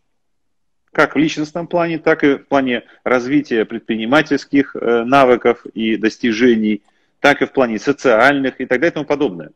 [0.92, 6.84] Как в личностном плане, так и в плане развития предпринимательских навыков и достижений–
[7.26, 9.50] так и в плане социальных и так далее и тому подобное.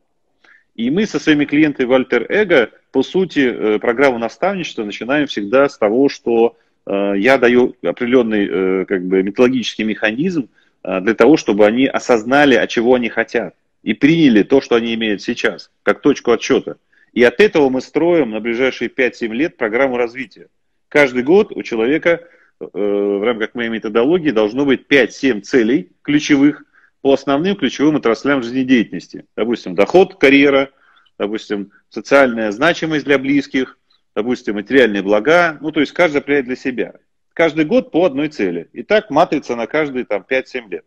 [0.73, 5.69] И мы со своими клиентами в Alter Ego, по сути, э, программу наставничества начинаем всегда
[5.69, 10.49] с того, что э, я даю определенный э, как бы, методологический механизм
[10.81, 15.21] для того, чтобы они осознали, от чего они хотят, и приняли то, что они имеют
[15.21, 16.77] сейчас, как точку отсчета.
[17.13, 20.47] И от этого мы строим на ближайшие 5-7 лет программу развития.
[20.89, 22.27] Каждый год у человека
[22.59, 26.63] в рамках моей методологии должно быть 5-7 целей ключевых,
[27.01, 29.25] по основным ключевым отраслям жизнедеятельности.
[29.37, 30.69] Допустим, доход, карьера,
[31.17, 33.77] допустим, социальная значимость для близких,
[34.15, 35.57] допустим, материальные блага.
[35.61, 36.95] Ну, то есть каждый определяет для себя.
[37.33, 38.69] Каждый год по одной цели.
[38.73, 40.85] И так матрица на каждые там, 5-7 лет.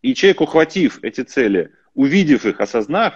[0.00, 3.14] И человек, ухватив эти цели, увидев их, осознав,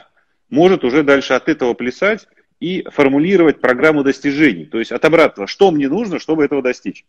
[0.48, 2.26] может уже дальше от этого плясать
[2.58, 4.64] и формулировать программу достижений.
[4.64, 7.06] То есть от обратного, что мне нужно, чтобы этого достичь.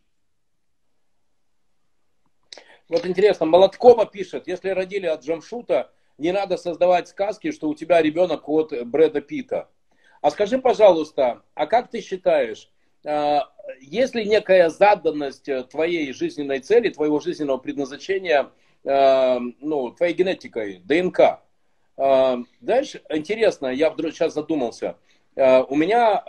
[2.88, 8.02] Вот интересно, Молоткова пишет, если родили от Джамшута, не надо создавать сказки, что у тебя
[8.02, 9.70] ребенок от Брэда Питта.
[10.22, 12.70] А скажи, пожалуйста, а как ты считаешь,
[13.06, 18.52] а, есть ли некая заданность твоей жизненной цели, твоего жизненного предназначения,
[18.86, 21.40] а, ну, твоей генетикой, ДНК?
[21.98, 24.98] А, дальше, интересно, я вдруг сейчас задумался.
[25.34, 26.26] У меня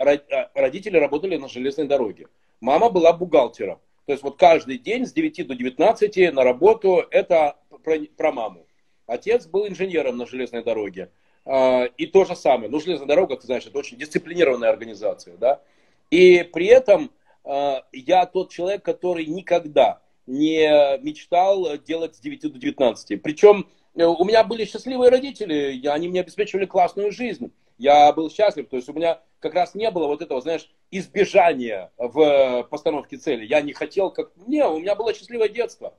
[0.53, 2.27] родители работали на железной дороге.
[2.61, 3.79] Мама была бухгалтером.
[4.05, 8.65] То есть вот каждый день с 9 до 19 на работу это про, про маму.
[9.07, 11.09] Отец был инженером на железной дороге.
[11.45, 12.69] А, и то же самое.
[12.69, 15.37] Ну, железная дорога, ты знаешь, это очень дисциплинированная организация.
[15.37, 15.61] Да?
[16.09, 17.11] И при этом
[17.43, 23.21] а, я тот человек, который никогда не мечтал делать с 9 до 19.
[23.21, 27.53] Причем у меня были счастливые родители, они мне обеспечивали классную жизнь.
[27.77, 31.91] Я был счастлив, то есть у меня как раз не было вот этого, знаешь, избежания
[31.97, 33.45] в постановке цели.
[33.45, 34.31] Я не хотел, как...
[34.47, 35.95] Не, у меня было счастливое детство.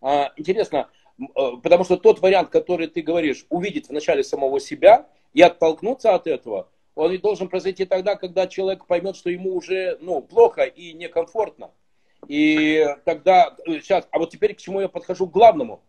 [0.00, 1.24] А, интересно, э,
[1.62, 6.68] потому что тот вариант, который ты говоришь, увидеть вначале самого себя и оттолкнуться от этого,
[6.94, 11.70] он и должен произойти тогда, когда человек поймет, что ему уже ну, плохо и некомфортно.
[12.28, 15.82] И тогда, сейчас, э, а вот теперь к чему я подхожу к главному.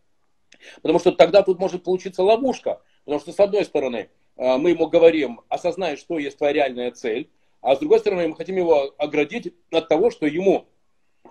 [0.81, 2.81] Потому что тогда тут может получиться ловушка.
[3.05, 7.29] Потому что, с одной стороны, э, мы ему говорим, осознай, что есть твоя реальная цель.
[7.61, 10.67] А с другой стороны, мы хотим его оградить от того, что ему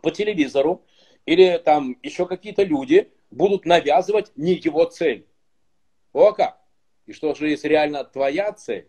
[0.03, 0.85] по телевизору
[1.25, 5.27] или там еще какие-то люди будут навязывать не его цель.
[6.13, 6.59] О как?
[7.07, 8.89] И что же есть реально твоя цель?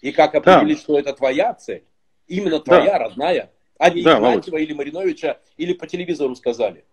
[0.00, 0.82] И как определить, да.
[0.82, 1.84] что это твоя цель?
[2.26, 2.98] Именно твоя, да.
[2.98, 6.84] родная, а не да, Игнатьева или Мариновича, или по телевизору сказали.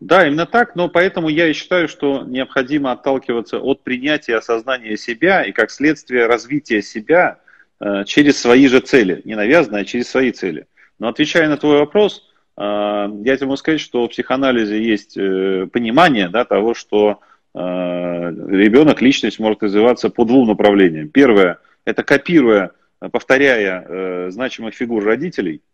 [0.00, 5.42] Да, именно так, но поэтому я и считаю, что необходимо отталкиваться от принятия осознания себя
[5.42, 7.38] и как следствие развития себя
[7.80, 10.66] э, через свои же цели, не навязанные, а через свои цели.
[10.98, 15.66] Но отвечая на твой вопрос, э, я тебе могу сказать, что в психоанализе есть э,
[15.72, 17.20] понимание да, того, что
[17.56, 21.08] ребенок, личность может развиваться по двум направлениям.
[21.08, 22.72] Первое– это копируя,
[23.12, 25.62] повторяя значимых фигур родителей–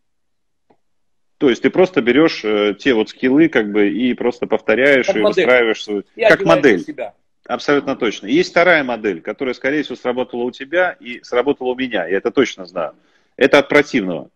[1.41, 5.17] то есть ты просто берешь э, те вот скиллы как бы и просто повторяешь как
[5.17, 5.45] и модель.
[5.47, 6.03] выстраиваешь свою...
[6.15, 6.81] Я как модель.
[6.81, 7.15] Себя.
[7.47, 8.27] Абсолютно точно.
[8.27, 12.07] Есть вторая модель, которая, скорее всего, сработала у тебя и сработала у меня.
[12.07, 12.93] Я это точно знаю.
[13.39, 14.29] Это от противного.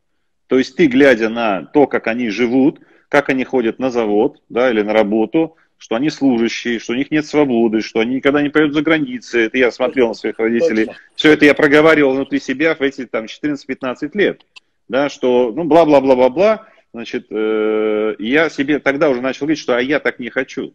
[0.47, 4.71] То есть ты, глядя на то, как они живут, как они ходят на завод да,
[4.71, 8.49] или на работу, что они служащие, что у них нет свободы, что они никогда не
[8.49, 9.43] поедут за границы.
[9.43, 10.87] Это я смотрел на своих родителей.
[10.87, 11.01] Точно.
[11.17, 14.47] Все это я проговаривал внутри себя в эти там 14-15 лет.
[14.89, 19.99] Да, что, ну, бла-бла-бла-бла-бла Значит, э, я себе тогда уже начал говорить, что а я
[19.99, 20.75] так не хочу.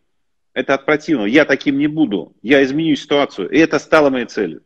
[0.53, 1.27] Это от противного.
[1.27, 2.35] Я таким не буду.
[2.41, 3.49] Я изменю ситуацию.
[3.49, 4.61] И это стало моей целью.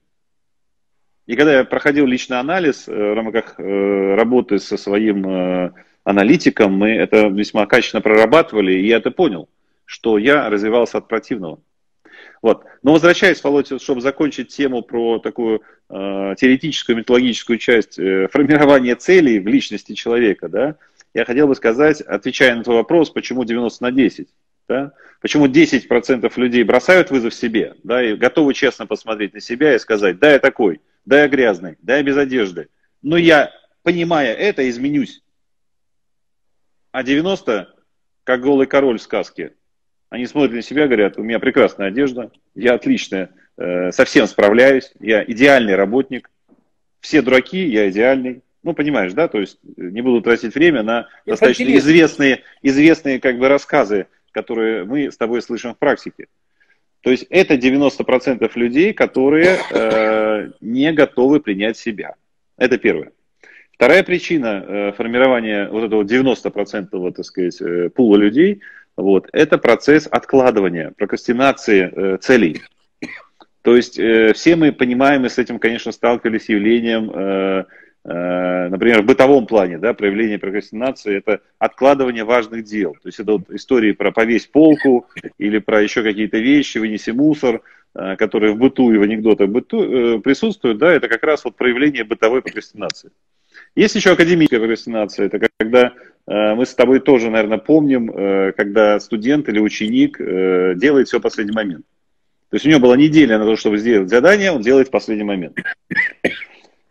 [1.28, 5.72] И когда я проходил личный анализ э, в рамках э, работы со своим
[6.04, 9.48] аналитиком, мы это весьма качественно прорабатывали, и я это понял,
[9.86, 11.60] что я развивался от противного.
[12.42, 12.66] Вот.
[12.84, 19.40] Но возвращаясь, Володь, чтобы закончить тему про такую э, теоретическую, методологическую часть э, формирования целей
[19.40, 20.76] в личности человека, да,
[21.14, 24.28] я хотел бы сказать, отвечая на твой вопрос, почему 90 на 10?
[24.68, 24.94] Да?
[25.22, 30.20] Почему 10% людей бросают вызов себе да, и готовы честно посмотреть на себя и сказать,
[30.20, 32.70] да, я такой, да, я грязный, да, я без одежды,
[33.02, 33.52] но я,
[33.84, 35.22] понимая это, изменюсь.
[36.92, 37.74] А 90,
[38.24, 39.54] как голый король в сказке,
[40.10, 45.24] они смотрят на себя, говорят, у меня прекрасная одежда, я отлично, э, совсем справляюсь, я
[45.24, 46.30] идеальный работник,
[47.00, 51.76] все дураки, я идеальный, ну, понимаешь, да, то есть не буду тратить время на достаточно
[51.78, 56.28] известные, известные как бы рассказы, которые мы с тобой слышим в практике.
[57.02, 62.16] То есть это 90% людей, которые э, не готовы принять себя.
[62.58, 63.12] Это первое.
[63.74, 68.62] Вторая причина э, формирования вот этого 90% вот, так сказать, э, пула людей,
[68.96, 72.62] вот, это процесс откладывания, прокрастинации э, целей.
[73.64, 77.64] То есть э, все мы понимаем и с этим, конечно, сталкивались явлением э, Э,
[78.06, 82.94] например, в бытовом плане, да, проявление прокрастинации, это откладывание важных дел.
[83.02, 87.62] То есть это вот истории про повесь полку или про еще какие-то вещи, вынеси мусор,
[87.96, 91.56] э, которые в быту и в анекдотах быту, э, присутствуют, да, это как раз вот
[91.56, 93.12] проявление бытовой прокрастинации.
[93.76, 95.94] Есть еще академическая прокрастинация, это когда
[96.26, 98.08] мы с тобой тоже, наверное, помним,
[98.54, 101.86] когда студент или ученик делает все в последний момент.
[102.50, 105.26] То есть у него была неделя на то, чтобы сделать задание, он делает в последний
[105.26, 105.58] момент.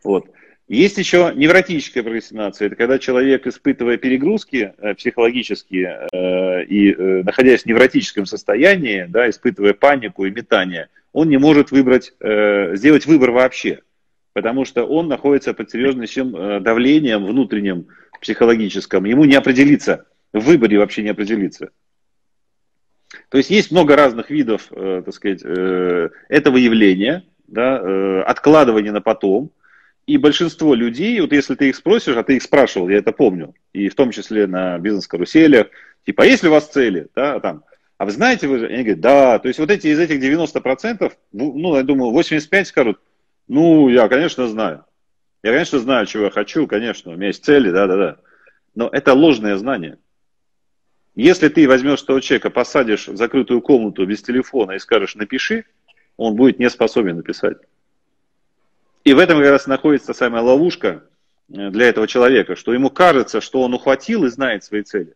[0.04, 0.26] Вот.
[0.68, 2.66] Есть еще невротическая прокрастинация.
[2.66, 9.28] Это когда человек, испытывая перегрузки э, психологические э, и э, находясь в невротическом состоянии, да,
[9.28, 13.80] испытывая панику и метание, он не может выбрать, сделать выбор вообще.
[14.32, 19.04] Потому что он находится под серьезным давлением внутренним психологическим.
[19.04, 21.68] Ему не определиться, в выборе вообще не определиться.
[23.28, 29.50] То есть есть много разных видов, так сказать, этого явления, да, откладывания на потом–
[30.06, 33.54] и большинство людей, вот если ты их спросишь, а ты их спрашивал, я это помню,
[33.72, 35.68] и в том числе на бизнес-каруселях,
[36.04, 37.64] типа, а есть ли у вас цели, да, там,
[37.98, 41.76] а вы знаете, вы, они говорят, да, то есть вот эти из этих 90%, ну,
[41.76, 43.00] я думаю, 85 скажут,
[43.46, 44.84] ну, я, конечно, знаю.
[45.42, 48.16] Я, конечно, знаю, чего я хочу, конечно, у меня есть цели, да-да-да.
[48.74, 49.98] Но это ложное знание.
[51.14, 55.64] Если ты возьмешь того человека, посадишь в закрытую комнату без телефона и скажешь «напиши»,
[56.16, 57.58] он будет не способен написать.
[59.04, 61.04] И в этом как раз находится самая ловушка
[61.48, 65.14] э, для этого человека, что ему кажется, что он ухватил и знает свои цели.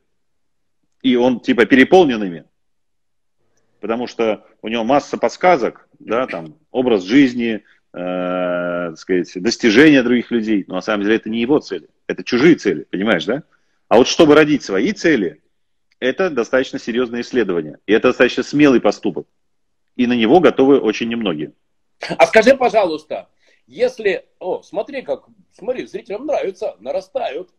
[1.02, 2.44] И он типа переполнен ими.
[3.80, 10.64] Потому что у него масса подсказок, да, там, образ жизни, э, сказать, достижения других людей.
[10.66, 13.44] Но на самом деле это не его цели, это чужие цели, понимаешь, да?
[13.88, 15.42] А вот чтобы родить свои цели,
[16.00, 17.78] это достаточно серьезное исследование.
[17.86, 19.28] И это достаточно смелый поступок.
[19.94, 21.52] И на него готовы очень немногие.
[22.18, 23.28] А скажи, пожалуйста,
[23.66, 27.50] если, о, смотри, как, смотри, зрителям нравится, нарастают.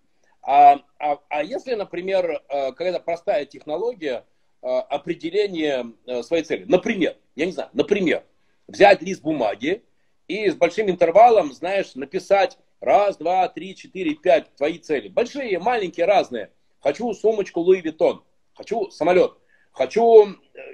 [0.41, 4.26] А, а, а если, например, э, какая-то простая технология
[4.62, 8.24] э, определения э, своей цели, например, я не знаю, например,
[8.67, 9.84] взять лист бумаги
[10.30, 15.10] и с большим интервалом, знаешь, написать раз, два, три, четыре, пять твои цели.
[15.10, 16.52] Большие, маленькие, разные.
[16.80, 18.24] Хочу сумочку Луи Виттон.
[18.54, 19.34] хочу самолет,
[19.74, 20.28] хочу,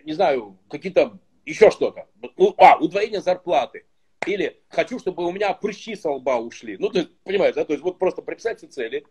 [0.04, 2.08] не знаю, какие-то еще что-то.
[2.38, 3.86] Ну, а, удвоение зарплаты.
[4.26, 6.78] Или хочу, чтобы у меня прыщи со лба ушли.
[6.78, 7.66] Ну, ты понимаешь, да?
[7.66, 9.06] То есть вот просто прописать все цели.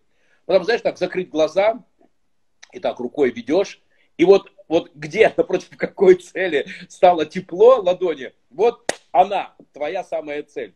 [0.46, 1.84] Потом, знаешь, так закрыть глаза,
[2.72, 3.80] и так рукой ведешь,
[4.16, 10.74] и вот, вот где напротив какой цели стало тепло ладони, вот она, твоя самая цель.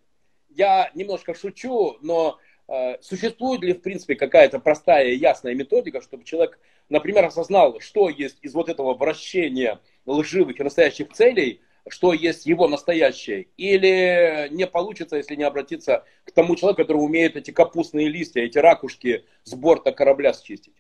[0.51, 6.25] Я немножко шучу, но э, существует ли, в принципе, какая-то простая и ясная методика, чтобы
[6.25, 12.47] человек, например, осознал, что есть из вот этого вращения лживых и настоящих целей, что есть
[12.47, 18.09] его настоящее, или не получится, если не обратиться к тому человеку, который умеет эти капустные
[18.09, 20.75] листья, эти ракушки с борта корабля счистить?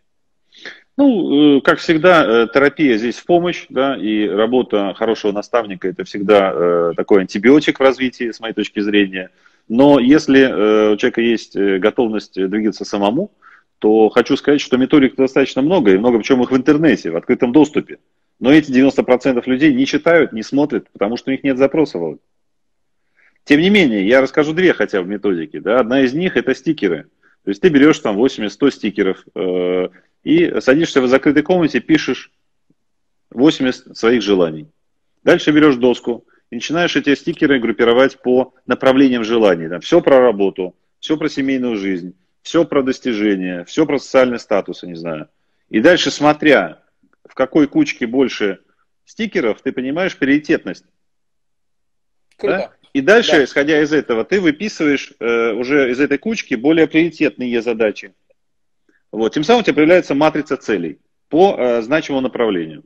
[0.96, 6.04] Ну, э, как всегда, э, терапия здесь в помощь, да, и работа хорошего наставника это
[6.04, 9.30] всегда э, такой антибиотик в развитии, с моей точки зрения.
[9.68, 13.32] Но если у человека есть готовность двигаться самому,
[13.80, 17.50] то хочу сказать, что методик достаточно много, и много причем их в интернете, в открытом
[17.50, 17.98] доступе.
[18.38, 22.18] Но эти 90% людей не читают, не смотрят, потому что у них нет запросов.
[23.44, 25.58] Тем не менее, я расскажу две хотя бы методики.
[25.58, 25.80] Да?
[25.80, 27.04] Одна из них это стикеры.
[27.44, 29.88] То есть ты берешь там 80-100 стикеров э,
[30.24, 32.32] и садишься в закрытой комнате, пишешь
[33.30, 34.68] 80 своих желаний.
[35.22, 39.68] Дальше берешь доску и начинаешь эти стикеры группировать по направлениям желаний.
[39.68, 44.82] Там, все про работу, все про семейную жизнь, все про достижения, все про социальный статус,
[44.82, 45.28] я не знаю.
[45.68, 46.80] И дальше, смотря
[47.28, 48.60] в какой кучке больше
[49.04, 50.84] стикеров, ты понимаешь приоритетность.
[52.36, 52.56] Круто.
[52.56, 52.88] Да?
[52.92, 53.44] И дальше, да.
[53.44, 58.14] исходя из этого, ты выписываешь э, уже из этой кучки более приоритетные задачи.
[59.12, 59.34] Вот.
[59.34, 62.84] Тем самым у тебя появляется матрица целей по э, значимому направлению.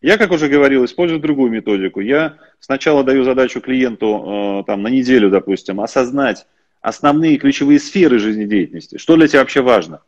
[0.00, 2.00] Я, как уже говорил, использую другую методику.
[2.00, 6.46] Я сначала даю задачу клиенту э, там, на неделю, допустим, осознать
[6.80, 8.98] основные ключевые сферы жизнедеятельности.
[8.98, 10.02] Что для тебя вообще важно?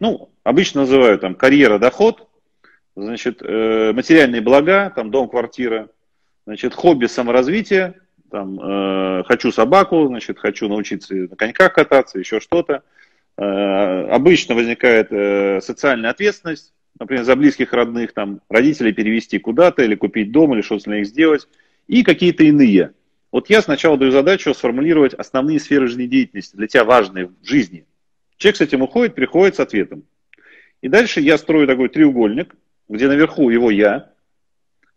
[0.00, 2.28] Ну, обычно называют там карьера, доход,
[2.96, 5.88] значит, э, материальные блага, там дом, квартира,
[6.46, 7.94] значит, хобби, саморазвитие,
[8.30, 12.82] там, э, хочу собаку, значит, хочу научиться на коньках кататься, еще что-то.
[13.36, 19.94] Э, обычно возникает э, социальная ответственность, например, за близких родных, там, родителей перевести куда-то, или
[19.94, 21.48] купить дом, или что-то для них сделать,
[21.86, 22.92] и какие-то иные.
[23.32, 27.84] Вот я сначала даю задачу сформулировать основные сферы жизнедеятельности, для тебя важные в жизни.
[28.36, 30.04] Человек с этим уходит, приходит с ответом.
[30.82, 32.54] И дальше я строю такой треугольник,
[32.88, 34.10] где наверху его я,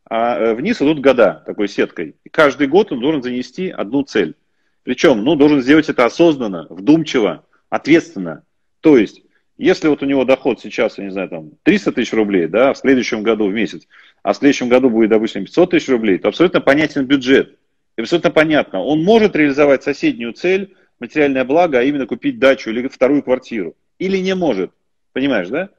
[0.09, 2.15] а э, вниз идут года такой сеткой.
[2.23, 4.35] И каждый год он должен занести одну цель.
[4.83, 8.43] Причем, ну, должен сделать это осознанно, вдумчиво, ответственно.
[8.79, 9.21] То есть,
[9.57, 12.77] если вот у него доход сейчас, я не знаю, там 300 тысяч рублей, да, в
[12.77, 13.87] следующем году в месяц,
[14.23, 17.57] а в следующем году будет, допустим, 500 тысяч рублей, то абсолютно понятен бюджет.
[17.97, 22.87] И абсолютно понятно, он может реализовать соседнюю цель, материальное благо, а именно купить дачу или
[22.87, 23.75] вторую квартиру.
[23.99, 24.71] Или не может.
[25.11, 25.69] Понимаешь, да?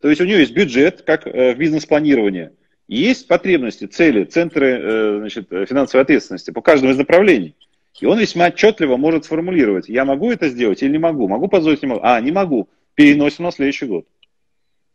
[0.00, 2.50] То есть у него есть бюджет, как э, в бизнес-планировании.
[2.88, 7.54] Есть потребности, цели, центры э, значит, финансовой ответственности по каждому из направлений.
[8.00, 11.82] И он весьма отчетливо может сформулировать, я могу это сделать или не могу, могу позволить,
[11.82, 12.00] не могу.
[12.02, 14.06] А, не могу, переносим на следующий год.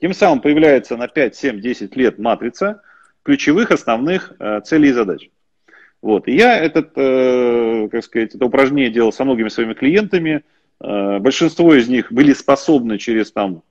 [0.01, 2.81] Тем самым появляется на 5, 7, 10 лет матрица
[3.23, 5.29] ключевых основных э, целей и задач.
[6.01, 6.27] Вот.
[6.27, 10.43] И я этот, э, как сказать, это упражнение делал со многими своими клиентами.
[10.79, 13.63] Э, большинство из них были способны через там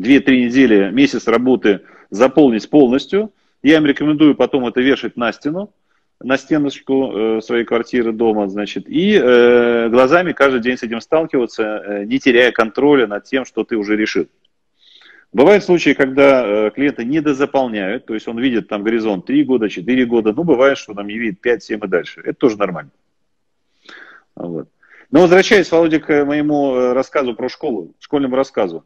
[0.00, 3.32] 2-3 недели, месяц работы заполнить полностью.
[3.62, 5.72] Я им рекомендую потом это вешать на стену,
[6.20, 11.62] на стеночку э, своей квартиры дома, значит, и э, глазами каждый день с этим сталкиваться,
[11.62, 14.26] э, не теряя контроля над тем, что ты уже решил.
[15.32, 20.04] Бывают случаи, когда э, клиенты недозаполняют, то есть он видит там горизонт 3 года, 4
[20.06, 22.20] года, ну бывает, что там не видит 5, 7 и дальше.
[22.20, 22.90] Это тоже нормально.
[24.34, 24.68] Вот.
[25.10, 28.84] Но возвращаясь, Володя, к моему рассказу про школу, школьному рассказу.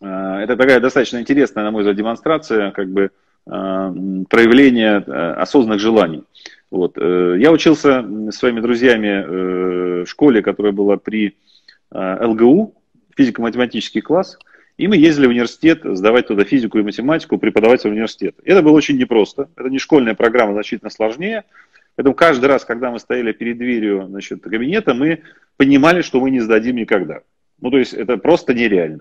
[0.00, 3.10] Э, это такая достаточно интересная, на мой взгляд, демонстрация как бы э,
[4.28, 6.24] проявления э, осознанных желаний.
[6.70, 6.98] Вот.
[6.98, 11.34] Я учился с своими друзьями в школе, которая была при
[11.90, 12.74] ЛГУ,
[13.16, 14.38] физико-математический класс,
[14.76, 18.42] и мы ездили в университет сдавать туда физику и математику преподавателя университета.
[18.44, 19.48] Это было очень непросто.
[19.56, 21.44] Это не школьная программа, значительно сложнее.
[21.96, 25.22] Поэтому каждый раз, когда мы стояли перед дверью значит, кабинета, мы
[25.56, 27.22] понимали, что мы не сдадим никогда.
[27.62, 29.00] Ну, то есть это просто нереально.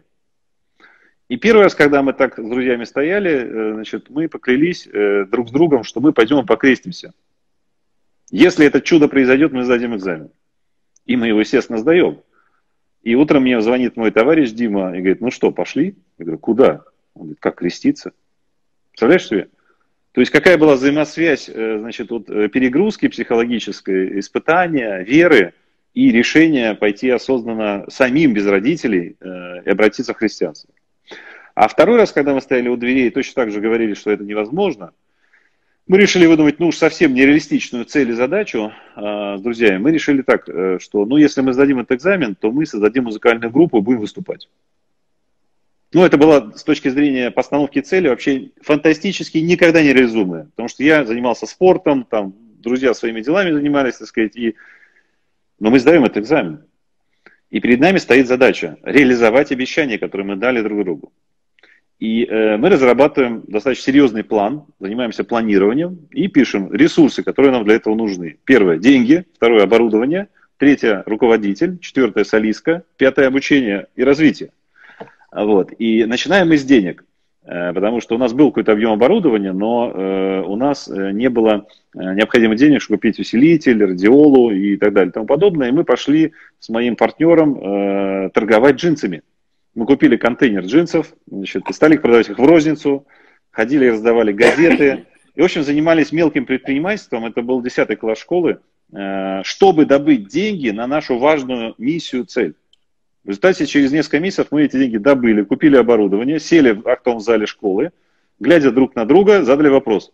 [1.29, 5.49] И первый раз, когда мы так с друзьями стояли, э, значит, мы поклялись э, друг
[5.49, 7.13] с другом, что мы пойдем и покрестимся.
[8.31, 10.29] Если это чудо произойдет, мы сдадим экзамен.
[11.05, 12.21] И мы его, естественно, сдаем.
[13.03, 15.95] И утром мне звонит мой товарищ Дима и говорит, ну что, пошли?
[16.17, 16.83] Я говорю, куда?
[17.13, 18.13] Он говорит, как креститься?
[18.91, 19.49] Представляешь себе?
[20.13, 25.53] То есть какая была взаимосвязь, э, значит, вот перегрузки психологической, испытания, веры
[25.93, 29.17] и решения пойти осознанно самим без родителей
[29.65, 30.69] и обратиться в христианство.
[31.57, 34.91] А второй раз, когда мы стояли у дверей, точно так же говорили, что это невозможно,
[35.87, 39.79] мы решили выдумать, ну уж совсем нереалистичную цель и задачу э, с друзьями.
[39.79, 43.49] Мы решили так, э, что, ну, если мы сдадим этот экзамен, то мы создадим музыкальную
[43.49, 44.47] группу и будем выступать.
[45.93, 50.43] Ну, это было с точки зрения постановки цели вообще фантастически никогда не реализуемое.
[50.51, 54.53] Потому что я занимался спортом, там, друзья своими делами занимались, так сказать, и...
[55.59, 56.65] но мы сдаем этот экзамен.
[57.49, 61.11] И перед нами стоит задача реализовать обещания, которые мы дали друг другу.
[61.99, 67.75] И э, мы разрабатываем достаточно серьезный план, занимаемся планированием и пишем ресурсы, которые нам для
[67.75, 68.37] этого нужны.
[68.45, 70.27] Первое– деньги, второе– оборудование,
[70.57, 74.51] третье– руководитель, четвертое– солистка, пятое– обучение и развитие.
[75.31, 75.71] Вот.
[75.79, 77.03] И начинаем мы с денег,
[77.45, 81.29] э, потому что у нас был какой-то объем оборудования, но э, у нас э, не
[81.29, 85.69] было необходимых денег, чтобы купить усилитель, радиолу и так далее и тому подобное.
[85.69, 89.23] И мы пошли с моим партнером торговать джинсами.
[89.77, 93.05] Мы купили контейнер джинсов, значит, стали их продавать их в розницу,
[93.51, 95.05] ходили и раздавали газеты.
[95.35, 98.59] И, в общем, занимались мелким предпринимательством, это был 10 класс школы,
[99.43, 102.55] чтобы добыть деньги на нашу важную миссию, цель.
[103.23, 107.45] В результате через несколько месяцев мы эти деньги добыли, купили оборудование, сели в актовом зале
[107.45, 107.91] школы,
[108.39, 110.11] глядя друг на друга, задали вопрос.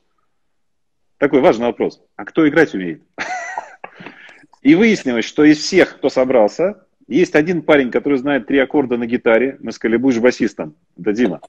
[1.20, 2.02] Такой важный вопрос.
[2.18, 3.02] А кто играть умеет?
[4.62, 6.84] И выяснилось, что из всех, кто собрался,
[7.16, 9.58] есть один парень, который знает три аккорда на гитаре.
[9.60, 10.76] Мы сказали, будешь басистом.
[11.00, 11.42] Это Дима.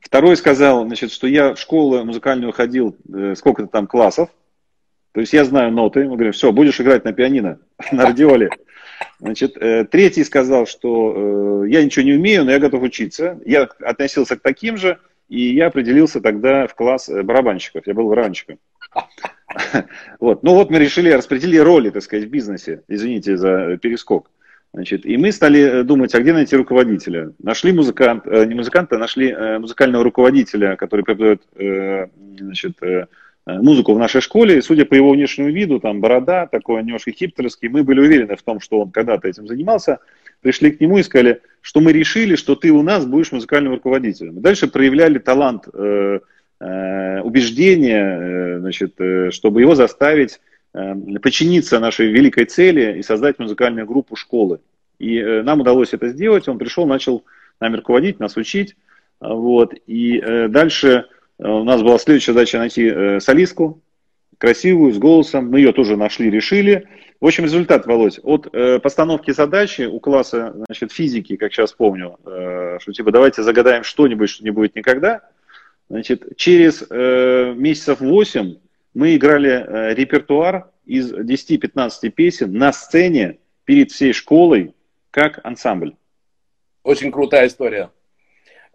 [0.00, 4.28] Второй сказал, значит, что я в школу музыкальную ходил, э, сколько-то там классов.
[5.12, 6.04] То есть я знаю ноты.
[6.04, 7.58] Мы говорим, все, будешь играть на пианино,
[7.92, 8.50] на радиоле.
[9.20, 13.40] Значит, э, третий сказал, что э, я ничего не умею, но я готов учиться.
[13.44, 14.98] Я относился к таким же,
[15.28, 17.86] и я определился тогда в класс э, барабанщиков.
[17.86, 18.58] Я был барабанщиком.
[20.20, 20.42] Вот.
[20.42, 22.82] Ну вот мы решили, распределили роли, так сказать, в бизнесе.
[22.88, 24.30] Извините за перескок.
[24.72, 27.32] Значит, и мы стали думать, а где найти руководителя.
[27.38, 32.78] Нашли музыкант, не музыканта, нашли музыкального руководителя, который преподает значит,
[33.46, 37.12] Э, музыку в нашей школе, и судя по его внешнему виду, там борода, такой немножко
[37.12, 39.98] хипстерский, мы были уверены в том, что он когда-то этим занимался,
[40.40, 44.40] пришли к нему и сказали, что мы решили, что ты у нас будешь музыкальным руководителем.
[44.40, 45.68] дальше проявляли талант,
[46.64, 50.40] э, убеждение, э, значит, э, чтобы его заставить
[51.22, 54.58] подчиниться нашей великой цели и создать музыкальную группу школы.
[54.98, 57.24] И нам удалось это сделать, он пришел, начал
[57.60, 58.74] нами руководить, нас учить,
[59.20, 61.06] вот, и дальше
[61.38, 63.84] у нас была следующая задача найти солистку,
[64.38, 65.48] красивую, с голосом.
[65.48, 66.88] Мы ее тоже нашли, решили.
[67.20, 72.18] В общем, результат, Володь, от э, постановки задачи у класса значит, физики, как сейчас помню,
[72.26, 75.22] э, что типа давайте загадаем что-нибудь, что не будет никогда.
[75.88, 78.56] Значит, через э, месяцев 8
[78.94, 84.74] мы играли э, репертуар из 10-15 песен на сцене перед всей школой
[85.10, 85.94] как ансамбль.
[86.82, 87.90] Очень крутая история.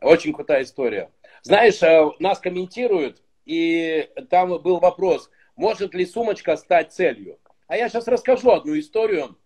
[0.01, 1.09] Очень крутая история.
[1.41, 7.39] Знаешь, э, нас комментируют, и там был вопрос, может ли сумочка стать целью?
[7.67, 9.37] А я сейчас расскажу одну историю,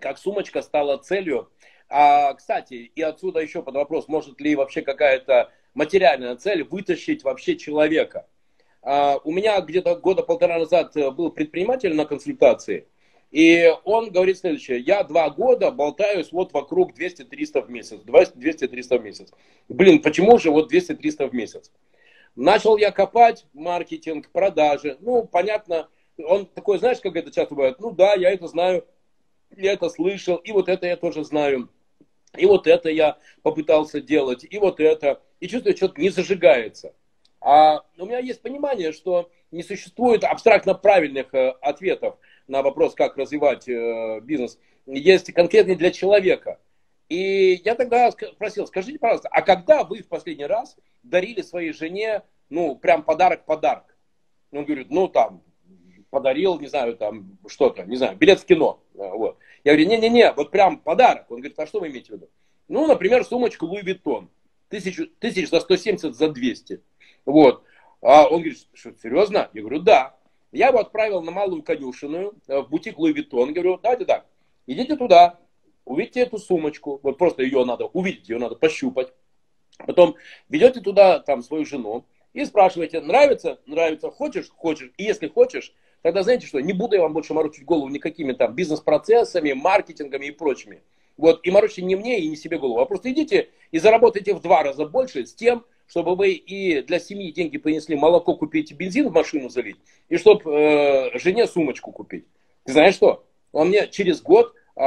[0.00, 1.50] как сумочка стала целью.
[1.88, 7.56] А, кстати, и отсюда еще под вопрос, может ли вообще какая-то материальная цель вытащить вообще
[7.56, 8.26] человека.
[8.82, 12.86] А, у меня где-то года полтора назад был предприниматель на консультации,
[13.32, 14.78] и он говорит следующее.
[14.80, 18.00] Я два года болтаюсь вот вокруг 200-300 в месяц.
[18.04, 19.32] 200-300 в месяц.
[19.68, 21.72] Блин, почему же вот 200-300 в месяц?
[22.36, 24.98] Начал я копать маркетинг, продажи.
[25.00, 27.80] Ну, понятно, он такой, знаешь, как это часто бывает?
[27.80, 28.86] Ну да, я это знаю,
[29.56, 31.70] я это слышал, и вот это я тоже знаю.
[32.36, 35.22] И вот это я попытался делать, и вот это.
[35.42, 36.94] И чувствую, что-то не зажигается.
[37.40, 42.16] А у меня есть понимание, что не существует абстрактно правильных э, ответов
[42.46, 46.60] на вопрос, как развивать э, бизнес, есть конкретный для человека.
[47.08, 52.22] И я тогда спросил, скажите, пожалуйста, а когда вы в последний раз дарили своей жене,
[52.48, 53.96] ну, прям подарок-подарок?
[54.52, 55.42] Он говорит, ну, там,
[56.10, 58.80] подарил, не знаю, там, что-то, не знаю, билет в кино.
[58.94, 59.38] Вот.
[59.64, 61.28] Я говорю, не-не-не, вот прям подарок.
[61.30, 62.30] Он говорит, а что вы имеете в виду?
[62.68, 64.28] Ну, например, сумочку Louis Vuitton.
[64.72, 66.80] Тысячу, тысяч за 170, за 200.
[67.26, 67.62] Вот.
[68.00, 69.50] А он говорит, что, серьезно?
[69.52, 70.16] Я говорю, да.
[70.50, 73.52] Я его отправил на малую конюшенную, э, в бутик Луи Виттон.
[73.52, 74.24] Говорю, давайте так,
[74.66, 75.38] идите туда,
[75.84, 77.00] увидите эту сумочку.
[77.02, 79.12] Вот просто ее надо увидеть, ее надо пощупать.
[79.76, 80.16] Потом
[80.48, 83.60] ведете туда там свою жену и спрашиваете, нравится?
[83.66, 84.10] Нравится.
[84.10, 84.48] Хочешь?
[84.56, 84.90] Хочешь.
[84.96, 88.54] И если хочешь, тогда знаете что, не буду я вам больше морочить голову никакими там
[88.54, 90.82] бизнес-процессами, маркетингами и прочими.
[91.22, 94.40] Вот, и морочите не мне и не себе голову, а просто идите и заработайте в
[94.40, 99.08] два раза больше с тем, чтобы вы и для семьи деньги принесли, молоко купить, бензин
[99.08, 99.76] в машину залить,
[100.08, 102.26] и чтобы э, жене сумочку купить.
[102.64, 103.24] Ты знаешь что?
[103.52, 104.80] Он мне через год э,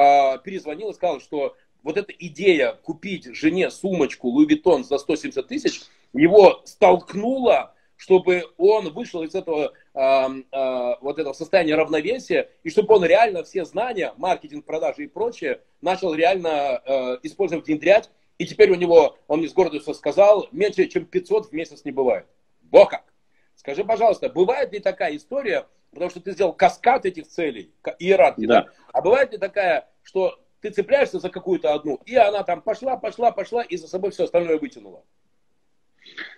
[0.43, 5.83] перезвонил и сказал, что вот эта идея купить жене сумочку Louis Vuitton за 170 тысяч
[6.11, 7.74] его столкнула,
[8.05, 13.43] чтобы он вышел из этого э, э, вот этого состояния равновесия и чтобы он реально
[13.43, 18.11] все знания, маркетинг, продажи и прочее начал реально э, использовать, внедрять.
[18.37, 21.91] И теперь у него, он мне с гордостью сказал, меньше чем 500 в месяц не
[21.91, 22.27] бывает.
[22.69, 23.11] Во как!
[23.55, 28.61] Скажи, пожалуйста, бывает ли такая история, потому что ты сделал каскад этих целей, иерархии, да.
[28.61, 28.69] да?
[28.93, 33.31] А бывает ли такая, что ты цепляешься за какую-то одну, и она там пошла, пошла,
[33.31, 35.03] пошла, и за собой все остальное вытянула?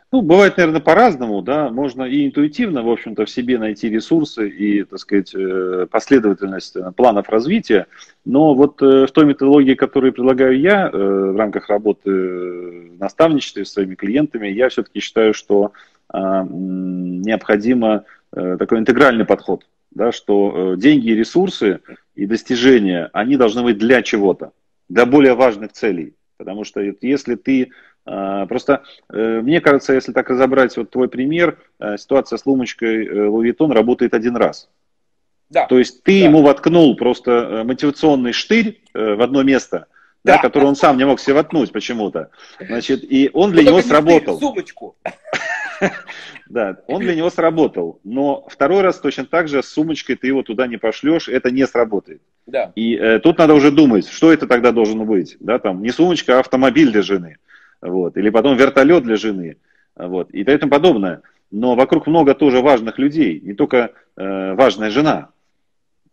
[0.10, 4.86] Ну, бывает, наверное, по-разному, да, можно и интуитивно, в общем-то, в себе найти ресурсы и,
[4.86, 7.88] так сказать, э, последовательность э, планов развития,
[8.24, 13.74] но вот э, в той методологии, которую предлагаю я в рамках работы в наставничестве с
[13.74, 15.74] своими клиентами, я все-таки считаю, что
[16.10, 21.82] а, необходимо такой интегральный подход, да, что деньги и ресурсы
[22.16, 24.51] и достижения, они должны быть для чего-то,
[24.88, 26.14] для более важных целей.
[26.38, 27.72] Потому что если ты
[28.47, 33.72] просто э, мне кажется, если так разобрать вот твой пример, э, ситуация с лумочкой Лувитон
[33.72, 34.70] работает один раз.
[35.49, 35.66] Да.
[35.68, 36.26] То есть ты да.
[36.26, 39.88] ему воткнул просто э, мотивационный штырь в одно место,
[40.24, 40.36] да.
[40.36, 42.32] Да, который он сам не мог себе воткнуть почему-то.
[42.60, 44.39] Значит, и он для ну, него сработал.
[44.39, 44.95] Сумочку.
[46.49, 47.99] Да, он для него сработал.
[48.05, 51.68] Но второй раз точно так же с сумочкой ты его туда не пошлешь, это не
[51.68, 52.22] сработает.
[52.45, 52.72] Да.
[52.74, 55.36] И э, тут надо уже думать, что это тогда должно быть.
[55.41, 57.38] Да, там не сумочка, а автомобиль для жены
[57.82, 59.58] вот, или потом вертолет для жены,
[59.96, 61.22] вот, и тому подобное.
[61.52, 65.30] Но вокруг много тоже важных людей, не только э, важная жена,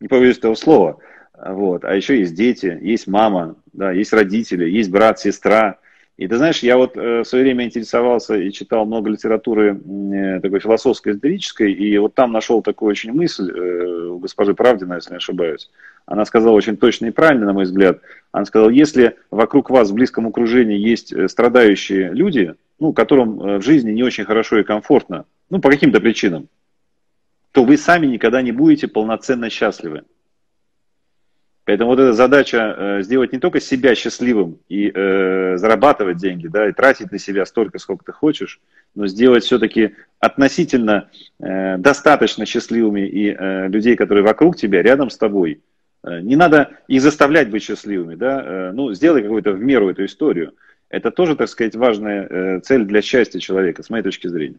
[0.00, 0.98] не побоюсь этого слова,
[1.36, 5.78] вот, а еще есть дети, есть мама, да, есть родители, есть брат, сестра.
[6.16, 10.40] И ты знаешь, я вот э, в свое время интересовался и читал много литературы э,
[10.40, 15.10] такой философской, эзотерической, и вот там нашел такую очень мысль э, у госпожи Правдина, если
[15.10, 15.70] не ошибаюсь,
[16.06, 18.00] она сказала очень точно и правильно, на мой взгляд.
[18.32, 23.58] Она сказала, если вокруг вас в близком окружении есть э, страдающие люди, ну, которым э,
[23.58, 26.48] в жизни не очень хорошо и комфортно, ну, по каким-то причинам,
[27.52, 30.02] то вы сами никогда не будете полноценно счастливы.
[31.64, 36.68] Поэтому вот эта задача э, сделать не только себя счастливым и э, зарабатывать деньги, да,
[36.68, 38.60] и тратить на себя столько, сколько ты хочешь,
[38.94, 41.08] но сделать все-таки относительно
[41.40, 45.62] э, достаточно счастливыми и э, людей, которые вокруг тебя, рядом с тобой,
[46.04, 50.54] не надо их заставлять быть счастливыми, да, э, ну, сделай какую-то в меру эту историю.
[50.90, 54.58] Это тоже, так сказать, важная э, цель для счастья человека, с моей точки зрения.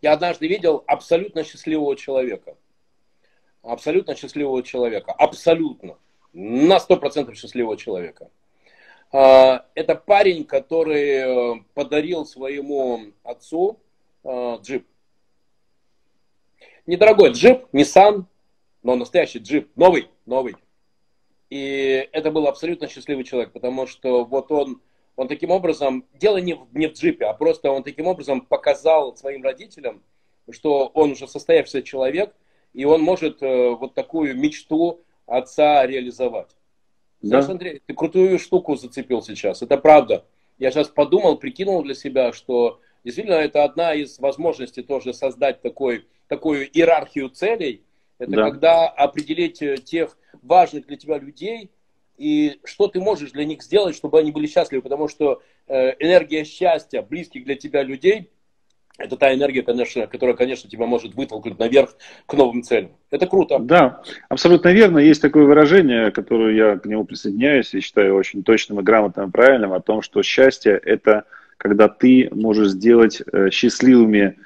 [0.00, 2.54] Я однажды видел абсолютно счастливого человека.
[3.62, 5.12] Абсолютно счастливого человека.
[5.12, 5.96] Абсолютно.
[6.32, 8.30] На 100% счастливого человека.
[9.12, 13.78] А, это парень, который подарил своему отцу
[14.24, 14.86] джип.
[16.86, 18.26] Недорогой джип, Nissan,
[18.86, 20.54] но настоящий джип, новый, новый.
[21.50, 24.80] И это был абсолютно счастливый человек, потому что вот он,
[25.16, 29.16] он таким образом, дело не в, не в джипе, а просто он таким образом показал
[29.16, 30.04] своим родителям,
[30.52, 32.32] что он уже состоявшийся человек,
[32.74, 36.50] и он может э, вот такую мечту отца реализовать.
[37.22, 37.28] Да.
[37.28, 40.24] Знаешь, Андрей, ты крутую штуку зацепил сейчас, это правда.
[40.58, 46.06] Я сейчас подумал, прикинул для себя, что действительно это одна из возможностей тоже создать такой,
[46.28, 47.82] такую иерархию целей,
[48.18, 48.50] это да.
[48.50, 51.70] когда определить э, тех важных для тебя людей
[52.16, 54.82] и что ты можешь для них сделать, чтобы они были счастливы.
[54.82, 58.30] Потому что э, энергия счастья близких для тебя людей
[58.98, 62.92] это та энергия, конечно, которая, конечно, тебя может вытолкнуть наверх к новым целям.
[63.10, 63.58] Это круто.
[63.58, 64.00] Да,
[64.30, 64.98] абсолютно верно.
[64.98, 69.32] Есть такое выражение, которое я к нему присоединяюсь и считаю очень точным и грамотным и
[69.32, 71.24] правильным, о том, что счастье– это
[71.58, 74.36] когда ты можешь сделать э, счастливыми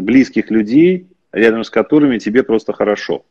[0.00, 3.24] близких людей, рядом с которыми тебе просто хорошо.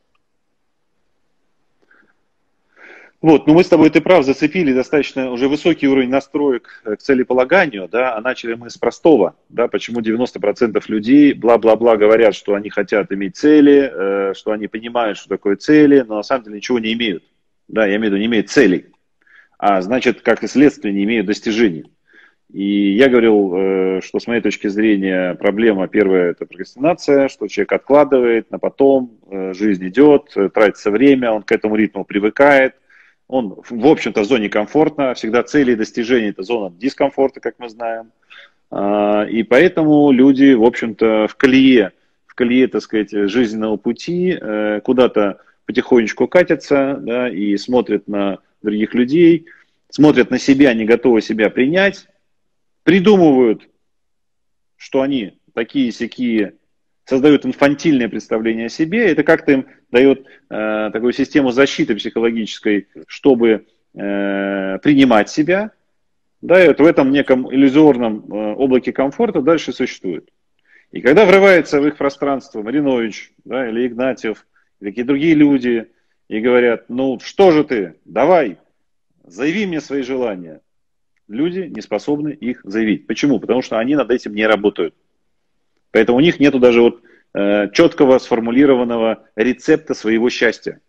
[3.21, 7.87] Вот, ну мы с тобой, ты прав, зацепили достаточно уже высокий уровень настроек к целеполаганию,
[7.87, 13.11] да, а начали мы с простого, да, почему 90% людей бла-бла-бла говорят, что они хотят
[13.11, 16.93] иметь цели, э, что они понимают, что такое цели, но на самом деле ничего не
[16.93, 17.23] имеют,
[17.67, 18.87] да, я имею в виду, не имеют целей,
[19.59, 21.91] а значит, как и следствие, не имеют достижений.
[22.53, 27.71] И я говорил, э, что с моей точки зрения проблема первая– это прокрастинация, что человек
[27.71, 32.75] откладывает на потом, э, жизнь идет, э, тратится время, он к этому ритму привыкает,
[33.29, 37.69] он, в общем-то, в зоне комфорта, всегда цели и достижения– это зона дискомфорта, как мы
[37.69, 38.11] знаем.
[38.69, 41.93] А, и поэтому люди, в общем-то, в колее,
[42.27, 44.37] в колее, так сказать, жизненного пути
[44.83, 49.45] куда-то потихонечку катятся да, и смотрят на других людей,
[49.89, 52.07] смотрят на себя, не готовы себя принять,
[52.83, 53.67] придумывают,
[54.77, 56.55] что они такие сякие,
[57.05, 63.65] создают инфантильное представление о себе, это как-то им дает э, такую систему защиты психологической, чтобы
[63.93, 65.71] э, принимать себя,
[66.41, 70.29] да, и вот в этом неком иллюзорном э, облаке комфорта дальше существует.
[70.91, 74.45] И когда врывается в их пространство Маринович, да, или Игнатьев,
[74.79, 75.87] или какие-то другие люди,
[76.27, 78.57] и говорят, ну что же ты, давай,
[79.25, 80.61] заяви мне свои желания.
[81.31, 83.07] Люди не способны их заявить.
[83.07, 83.39] Почему?
[83.39, 84.93] Потому что они над этим не работают.
[85.91, 87.01] Поэтому у них нету даже вот
[87.33, 90.81] э, четкого сформулированного рецепта своего счастья.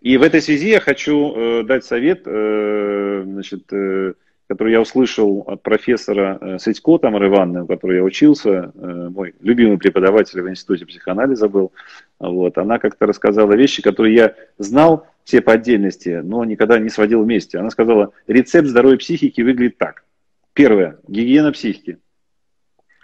[0.00, 4.14] И в этой связи я хочу э, дать совет, э, значит, э,
[4.48, 9.34] который я услышал от профессора э, Сытько Тамары Ивановны, у которой я учился, э, мой
[9.40, 11.72] любимый преподаватель в Институте психоанализа был.
[12.20, 17.22] Вот, она как-то рассказала вещи, которые я знал все по отдельности, но никогда не сводил
[17.22, 17.58] вместе.
[17.58, 20.04] Она сказала, рецепт здоровой психики выглядит так.
[20.52, 21.98] Первое, гигиена психики.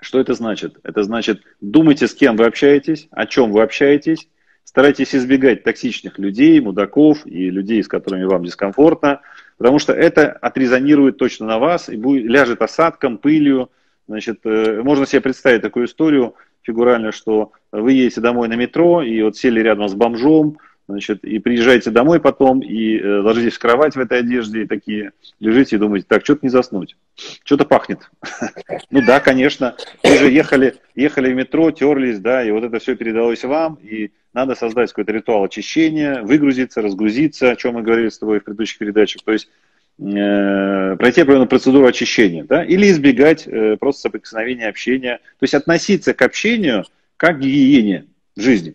[0.01, 0.79] Что это значит?
[0.83, 4.29] Это значит, думайте, с кем вы общаетесь, о чем вы общаетесь,
[4.69, 9.23] Старайтесь избегать токсичных людей, мудаков и людей, с которыми вам дискомфортно,
[9.57, 13.71] потому что это отрезонирует точно на вас и будет, ляжет осадком, пылью.
[14.09, 19.23] Значит, э, можно себе представить такую историю фигурально, что вы едете домой на метро и
[19.23, 20.59] вот сели рядом с бомжом,
[20.89, 25.13] Значит, и приезжаете домой потом, и э, ложитесь в кровать в этой одежде, и такие
[25.39, 26.97] лежите и думаете, так, что-то не заснуть,
[27.45, 28.11] что-то пахнет.
[28.91, 32.97] Ну да, конечно, вы же ехали, ехали в метро, терлись, да, и вот это все
[32.97, 38.19] передалось вам, и надо создать какой-то ритуал очищения, выгрузиться, разгрузиться, о чем мы говорили с
[38.19, 39.51] тобой в предыдущих передачах, то есть
[39.99, 46.15] э, пройти определенную процедуру очищения, да, или избегать э, просто соприкосновения, общения, то есть относиться
[46.15, 46.85] к общению
[47.19, 48.75] как к гигиене жизни.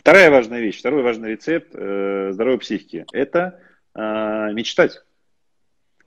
[0.00, 3.60] Вторая важная вещь, второй важный рецепт э, здоровой психики– это
[3.94, 4.00] э,
[4.54, 5.02] мечтать.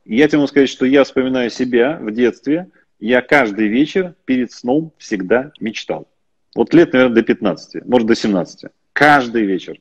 [0.04, 4.94] Я тебе могу сказать, что я вспоминаю себя в детстве, я каждый вечер перед сном
[4.98, 6.08] всегда мечтал.
[6.56, 8.72] Вот лет, наверное, до 15, может, до 17.
[8.94, 9.80] Каждый вечер.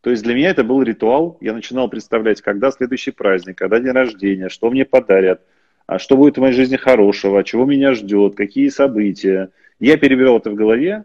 [0.00, 1.38] То есть для меня это был ритуал.
[1.40, 5.40] Я начинал представлять, когда следующий праздник, когда день рождения, что мне подарят,
[5.86, 9.50] а что будет в моей жизни хорошего, чего меня ждет, какие события.
[9.78, 11.04] Я перебирал это в голове,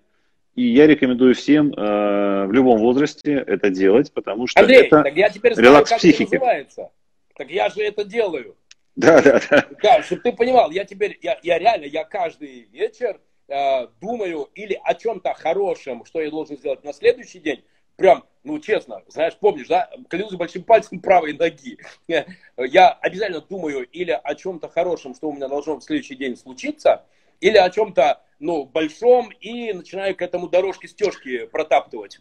[0.57, 5.15] и я рекомендую всем э, в любом возрасте это делать, потому что Андрей, это так
[5.15, 6.23] я теперь знаю, релакс как психики.
[6.23, 6.89] это называется.
[7.35, 8.57] Так я же это делаю.
[8.95, 9.67] Да, да, да.
[9.83, 14.81] Да, чтобы ты понимал, я теперь, я, я реально, я каждый вечер э, думаю или
[14.83, 17.63] о чем-то хорошем, что я должен сделать на следующий день.
[17.95, 21.77] Прям, ну честно, знаешь, помнишь, да, клянусь большим пальцем правой ноги.
[22.07, 27.05] Я обязательно думаю или о чем-то хорошем, что у меня должно в следующий день случиться,
[27.41, 32.19] или о чем-то ну, большом и начинаю к этому дорожки стежки протаптывать.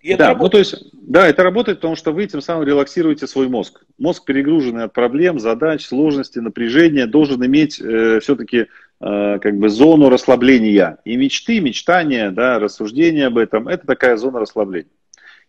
[0.00, 0.40] И да, работает.
[0.40, 3.82] ну то есть, да, это работает, потому что вы тем самым релаксируете свой мозг.
[3.98, 8.66] Мозг, перегруженный от проблем, задач, сложностей, напряжения, должен иметь э, все-таки
[9.00, 10.98] э, как бы зону расслабления.
[11.04, 14.90] И мечты, мечтания, да, рассуждения об этом, это такая зона расслабления.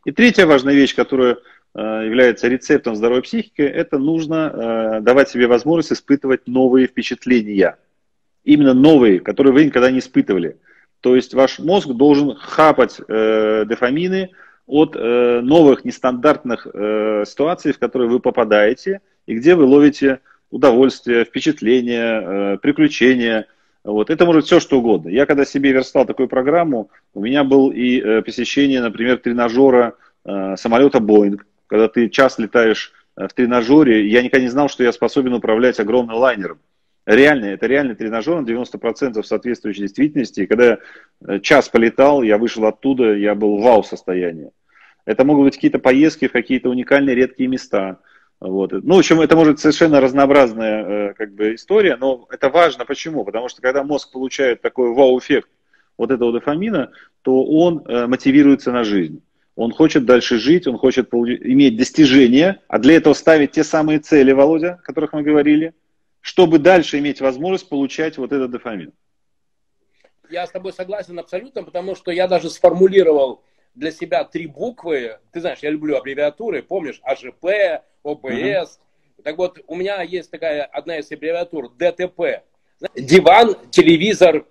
[0.05, 1.38] И третья важная вещь, которая
[1.76, 7.78] э, является рецептом здоровой психики, это нужно э, давать себе возможность испытывать новые впечатления
[8.47, 10.57] именно новые, которые вы никогда не испытывали.
[11.01, 14.29] То есть ваш мозг должен хапать э, дофамины
[14.65, 21.25] от э, новых нестандартных э, ситуаций, в которые вы попадаете, и где вы ловите удовольствие,
[21.25, 23.47] впечатление, э, приключения.
[23.83, 24.09] Вот.
[24.09, 25.09] Это может все что угодно.
[25.09, 30.55] Я когда себе верстал такую программу, у меня был и э, посещение, например, тренажера э,
[30.55, 34.93] самолета Boeing, когда ты час летаешь э, в тренажере, я никогда не знал, что я
[34.93, 36.59] способен управлять огромным лайнером
[37.07, 40.41] реальный, это реальный тренажер, на 90% соответствующей действительности.
[40.41, 40.77] И когда
[41.25, 44.51] э, час полетал, я вышел оттуда, я был в вау-состоянии.
[45.05, 47.99] Это могут быть какие-то поездки в какие-то уникальные редкие места.
[48.41, 48.73] Вот.
[48.73, 52.85] Ну, в общем, это может совершенно разнообразная э, как бы, история, но это важно.
[52.85, 53.23] Почему?
[53.23, 55.49] Потому что когда мозг получает такой вау-эффект
[55.97, 56.91] вот этого дофамина,
[57.21, 59.23] то он э, мотивируется на жизнь.
[59.55, 64.31] Он хочет дальше жить, он хочет иметь достижения, а для этого ставить те самые цели,
[64.31, 65.73] Володя, о которых мы говорили–
[66.22, 68.93] чтобы дальше иметь возможность получать вот этот дофамин.
[70.30, 73.43] Я с тобой согласен абсолютно, потому что я даже сформулировал
[73.76, 75.20] для себя три буквы.
[75.32, 78.26] Ты знаешь, я люблю аббревиатуры, помнишь, АЖП, ОБС.
[78.26, 79.24] Угу.
[79.24, 82.43] Так вот, у меня есть такая одна из аббревиатур ДТП.
[82.95, 84.45] Диван, телевизор,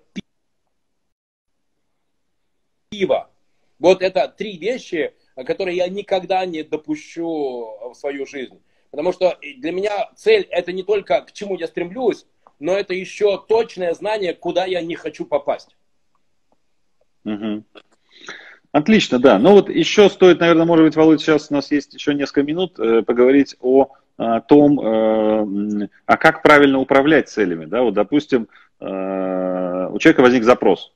[2.89, 3.31] пиво.
[3.79, 8.61] Вот это три вещи, которые я никогда не допущу в свою жизнь.
[8.91, 12.27] Потому что для меня цель это не только к чему я стремлюсь,
[12.59, 15.77] но это еще точное знание, куда я не хочу попасть.
[17.25, 17.65] Угу.
[18.73, 19.39] Отлично, да.
[19.39, 22.79] Ну вот еще стоит, наверное, может быть, Володь, сейчас у нас есть еще несколько минут
[22.79, 27.65] э, поговорить о, о том, э, а как правильно управлять целями.
[27.65, 27.83] Да?
[27.83, 28.49] Вот, допустим,
[28.81, 30.93] э, у человека возник запрос.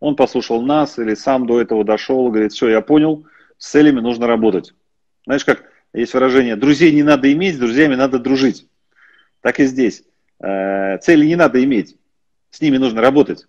[0.00, 3.26] Он послушал нас или сам до этого дошел, говорит, все, я понял,
[3.58, 4.74] с целями нужно работать.
[5.26, 5.64] Знаешь, как
[6.00, 8.66] есть выражение, друзей не надо иметь, с друзьями надо дружить.
[9.40, 10.04] Так и здесь.
[10.40, 11.96] Э, цели не надо иметь,
[12.50, 13.46] с ними нужно работать.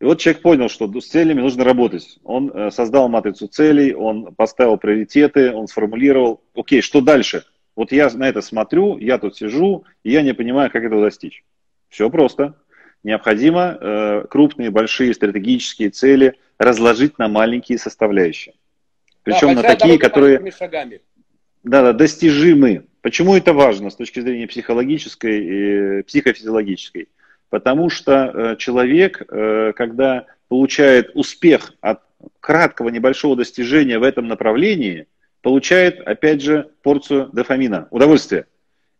[0.00, 2.18] И вот человек понял, что с целями нужно работать.
[2.24, 7.44] Он э, создал матрицу целей, он поставил приоритеты, он сформулировал, окей, что дальше?
[7.76, 11.44] Вот я на это смотрю, я тут сижу, и я не понимаю, как этого достичь.
[11.88, 12.54] Все просто.
[13.02, 18.54] Необходимо э, крупные, большие стратегические цели разложить на маленькие составляющие.
[19.22, 20.50] Причем да, на такие, которые...
[20.50, 21.00] Шагами.
[21.62, 22.86] Да, да, достижимы.
[23.02, 27.08] Почему это важно с точки зрения психологической и психофизиологической?
[27.48, 32.02] Потому что э, человек, э, когда получает успех от
[32.40, 35.06] краткого небольшого достижения в этом направлении,
[35.42, 38.46] получает, опять же, порцию дофамина, удовольствия.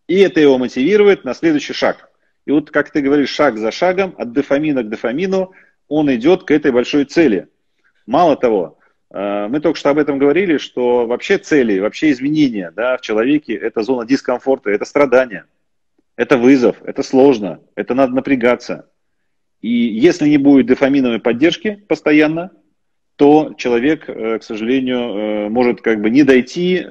[0.08, 2.10] И это его мотивирует на следующий шаг.
[2.46, 5.52] И вот, как ты говоришь, шаг за шагом, от дофамина к дофамину,
[5.88, 7.48] он идет к этой большой цели.
[8.06, 8.79] Мало того, э,
[9.12, 13.82] мы только что об этом говорили, что вообще цели, вообще изменения да, в человеке– это
[13.82, 15.44] зона дискомфорта, это страдание,
[16.16, 18.88] это вызов, это сложно, это надо напрягаться.
[19.60, 22.52] И если не будет дофаминовой поддержки постоянно,
[23.16, 26.86] то человек, э, к сожалению, э, может как бы не дойти,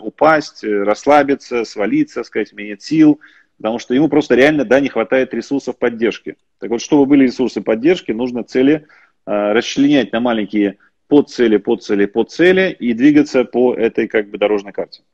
[0.00, 3.20] упасть, расслабиться, свалиться, сказать, у меня нет сил,
[3.56, 6.36] потому что ему просто реально да, не хватает ресурсов поддержки.
[6.58, 8.86] Так вот, чтобы были ресурсы поддержки, нужно цели
[9.26, 10.76] Э, расчленять на маленькие
[11.14, 15.04] подцели, подцели, подцели и двигаться по этой как бы дорожной карте.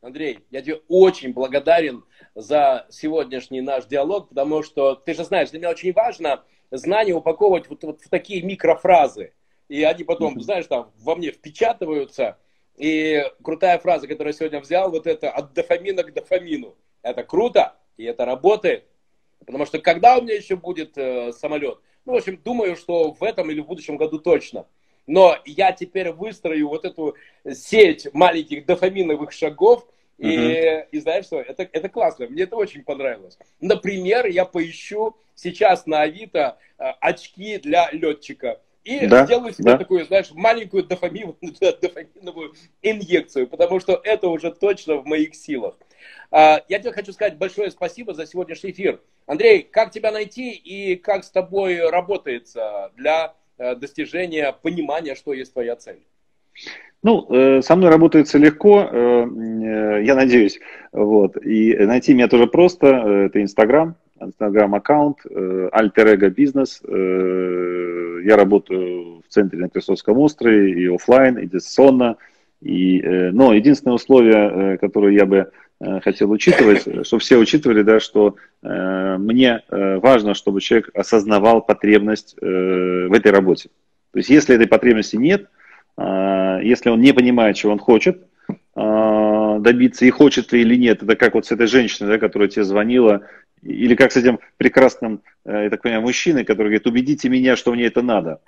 [0.00, 2.04] Андрей, я тебе очень благодарен
[2.36, 7.68] за сегодняшний наш диалог, потому что ты же знаешь, для меня очень важно знания упаковывать
[7.68, 9.32] вот, вот в такие микрофразы.
[9.68, 12.38] И они потом, знаешь, там во мне впечатываются.
[12.76, 16.76] И крутая фраза, которую я сегодня взял, вот это от дофамина к дофамину.
[17.02, 18.84] Это круто, и это работает.
[19.44, 21.80] Потому что когда у меня еще будет э, самолет?
[22.04, 24.66] Ну, в общем, думаю, что в этом или в будущем году точно.
[25.06, 27.16] Но я теперь выстрою вот эту
[27.52, 29.86] сеть маленьких дофаминовых шагов,
[30.18, 30.86] и, uh-huh.
[30.92, 33.38] и знаешь что, это, это классно, мне это очень понравилось.
[33.60, 38.60] Например, я поищу сейчас на Авито э, очки для летчика.
[38.84, 39.78] И да, сделаю себе да.
[39.78, 45.76] такую, знаешь, маленькую дофаминовую, дофаминовую инъекцию, потому что это уже точно в моих силах.
[46.32, 49.00] А, я тебе хочу сказать большое спасибо за сегодняшний эфир.
[49.26, 53.34] Андрей, как тебя найти и как с тобой работается для
[53.76, 56.00] достижения понимания, что есть твоя цель?
[57.02, 60.60] Ну, э, со мной работается легко, э, я надеюсь.
[60.92, 61.36] Вот.
[61.44, 62.86] И найти меня тоже просто.
[63.26, 66.80] Это Инстаграм, Инстаграм-аккаунт, Ego Бизнес.
[66.88, 72.18] Я работаю в центре на Крестовском острове и офлайн, и дистанционно.
[72.60, 73.02] И,
[73.32, 75.71] но единственное условие, которое я бы Э,
[76.02, 82.36] хотел учитывать, чтобы все учитывали, да, что э, мне э, важно, чтобы человек осознавал потребность
[82.40, 83.70] э, в этой работе.
[84.12, 85.48] То есть, если этой потребности нет,
[85.96, 88.22] э, если он не понимает, чего он хочет
[88.76, 92.48] э, добиться и хочет ли или нет, это как вот с этой женщиной, да, которая
[92.48, 93.22] тебе звонила,
[93.62, 97.72] или как с этим прекрасным, э, я так понимаю, мужчиной, который говорит, убедите меня, что
[97.72, 98.40] мне это надо.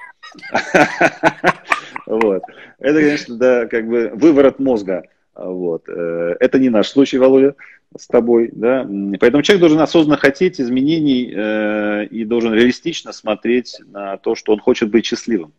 [2.06, 2.42] Вот.
[2.80, 5.04] Это, конечно, да, как бы выворот мозга.
[5.34, 5.88] Вот.
[5.88, 7.54] Э, это не наш случай, Володя,
[7.96, 8.50] с тобой.
[8.52, 8.88] Да?
[9.20, 14.60] Поэтому человек должен осознанно хотеть изменений э, и должен реалистично смотреть на то, что он
[14.60, 15.52] хочет быть счастливым.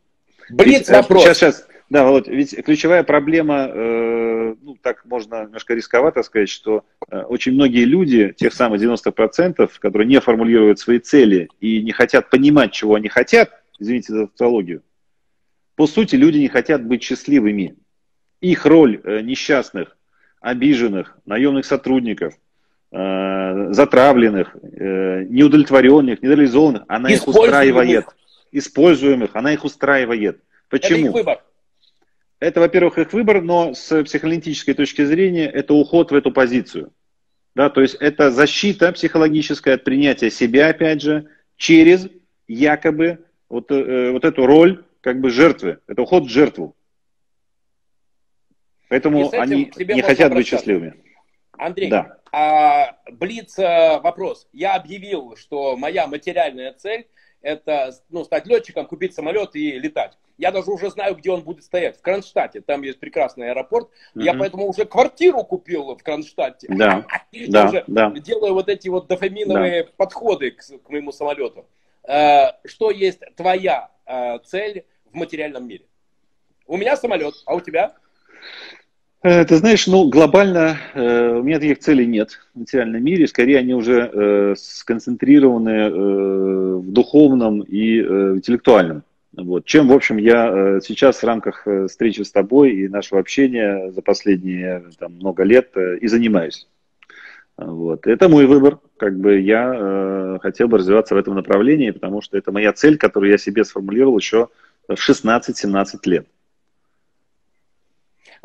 [0.49, 1.23] Блиц э, вопрос.
[1.23, 1.67] Сейчас, сейчас.
[1.89, 7.53] Да, Володь, ведь ключевая проблема, э, ну так можно немножко рисковато сказать, что э, очень
[7.53, 12.95] многие люди, тех самых 90%, которые не формулируют свои цели и не хотят понимать, чего
[12.95, 14.81] они хотят, извините за тавтологию,
[15.75, 17.75] по сути люди не хотят быть счастливыми
[18.41, 19.97] их роль э, несчастных,
[20.39, 22.35] обиженных, наемных сотрудников,
[22.91, 28.05] э, затравленных, э, неудовлетворенных, недореализованных, она их устраивает.
[28.51, 30.39] Используемых, она их устраивает.
[30.69, 30.97] Почему?
[30.97, 31.43] Это их выбор.
[32.39, 36.91] Это, во-первых, их выбор, но с психоаналитической точки зрения это уход в эту позицию.
[37.55, 42.07] Да, то есть это защита психологическая от принятия себя, опять же, через
[42.47, 43.19] якобы
[43.49, 45.79] вот, вот эту роль как бы жертвы.
[45.87, 46.75] Это уход в жертву.
[48.89, 50.95] Поэтому они не хотят быть счастливыми.
[51.57, 52.17] Андрей, да.
[52.31, 54.47] а, Блиц э, вопрос.
[54.51, 57.07] Я объявил, что моя материальная цель
[57.41, 60.17] это ну, стать летчиком, купить самолет и летать.
[60.37, 61.97] Я даже уже знаю, где он будет стоять.
[61.97, 62.59] В Кронштадте.
[62.59, 63.87] Там есть прекрасный аэропорт.
[63.87, 64.23] Mm-hmm.
[64.23, 66.67] Я поэтому уже квартиру купил в Кронштадте.
[66.69, 67.05] Да.
[67.47, 68.11] да, уже да.
[68.11, 69.89] Делаю вот эти вот дофаминовые да.
[69.95, 71.67] подходы к, к моему самолету.
[72.03, 75.85] Э, что есть твоя э, цель в материальном мире?
[76.67, 77.93] У меня самолет, а у тебя?
[79.25, 83.25] Э, ты знаешь, ну, глобально э, у меня таких целей нет в материальном мире.
[83.25, 85.89] Скорее, они уже э, сконцентрированы
[86.79, 89.01] в духовном и э, интеллектуальном.
[89.35, 89.65] Вот.
[89.65, 94.83] Чем, в общем, я сейчас в рамках встречи с тобой и нашего общения за последние
[94.99, 96.67] там, много лет и занимаюсь.
[97.57, 98.05] Вот.
[98.05, 98.77] Это мой выбор.
[98.97, 103.31] Как бы я хотел бы развиваться в этом направлении, потому что это моя цель, которую
[103.31, 104.49] я себе сформулировал еще
[104.87, 106.27] в 16-17 лет.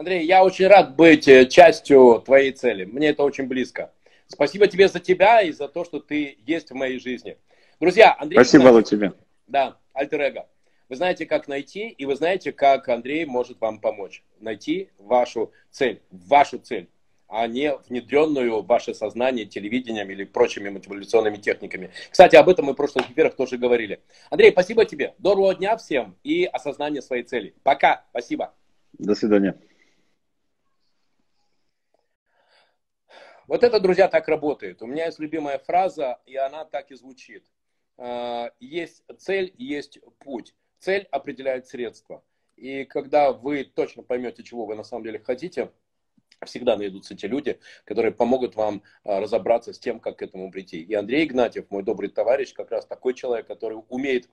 [0.01, 2.86] Андрей, я очень рад быть э, частью твоей цели.
[2.86, 3.92] Мне это очень близко.
[4.28, 7.36] Спасибо тебе за тебя и за то, что ты есть в моей жизни.
[7.80, 8.36] Друзья, Андрей...
[8.36, 9.12] Спасибо, Алла, тебе.
[9.46, 10.46] Да, альтер
[10.88, 14.22] Вы знаете, как найти, и вы знаете, как Андрей может вам помочь.
[14.40, 16.88] Найти вашу цель, вашу цель
[17.28, 21.90] а не внедренную в ваше сознание телевидением или прочими манипуляционными техниками.
[22.11, 24.01] Кстати, об этом мы в прошлых эфирах тоже говорили.
[24.30, 25.14] Андрей, спасибо тебе.
[25.18, 27.55] Доброго дня всем и осознания своей цели.
[27.62, 28.07] Пока.
[28.11, 28.55] Спасибо.
[28.94, 29.57] До свидания.
[33.51, 34.80] Вот это, друзья, так работает.
[34.80, 37.44] У меня есть любимая фраза, и она так и звучит.
[37.98, 40.55] А, есть цель, есть путь.
[40.78, 42.22] Цель определяет средства.
[42.55, 45.72] И когда вы точно поймете, чего вы на самом деле хотите,
[46.46, 50.80] всегда найдутся те люди, которые помогут вам а, разобраться с тем, как к этому прийти.
[50.80, 54.30] И Андрей Игнатьев, мой добрый товарищ, как раз такой человек, который умеет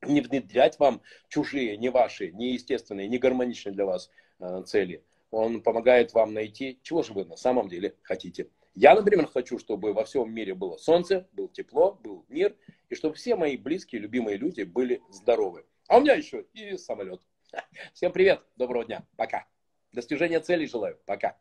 [0.00, 5.04] не внедрять вам чужие, не ваши, не естественные, не гармоничные для вас а, цели.
[5.30, 8.48] Он помогает вам найти, чего же вы на самом деле хотите.
[8.74, 12.54] Я, например, хочу, чтобы во всем мире было солнце, было тепло, был мир,
[12.90, 15.64] и чтобы все мои близкие, любимые люди были здоровы.
[15.88, 17.20] А у меня еще и самолет.
[17.94, 19.46] Всем привет, доброго дня, пока.
[19.92, 20.98] Достижения целей желаю.
[21.06, 21.38] Пока.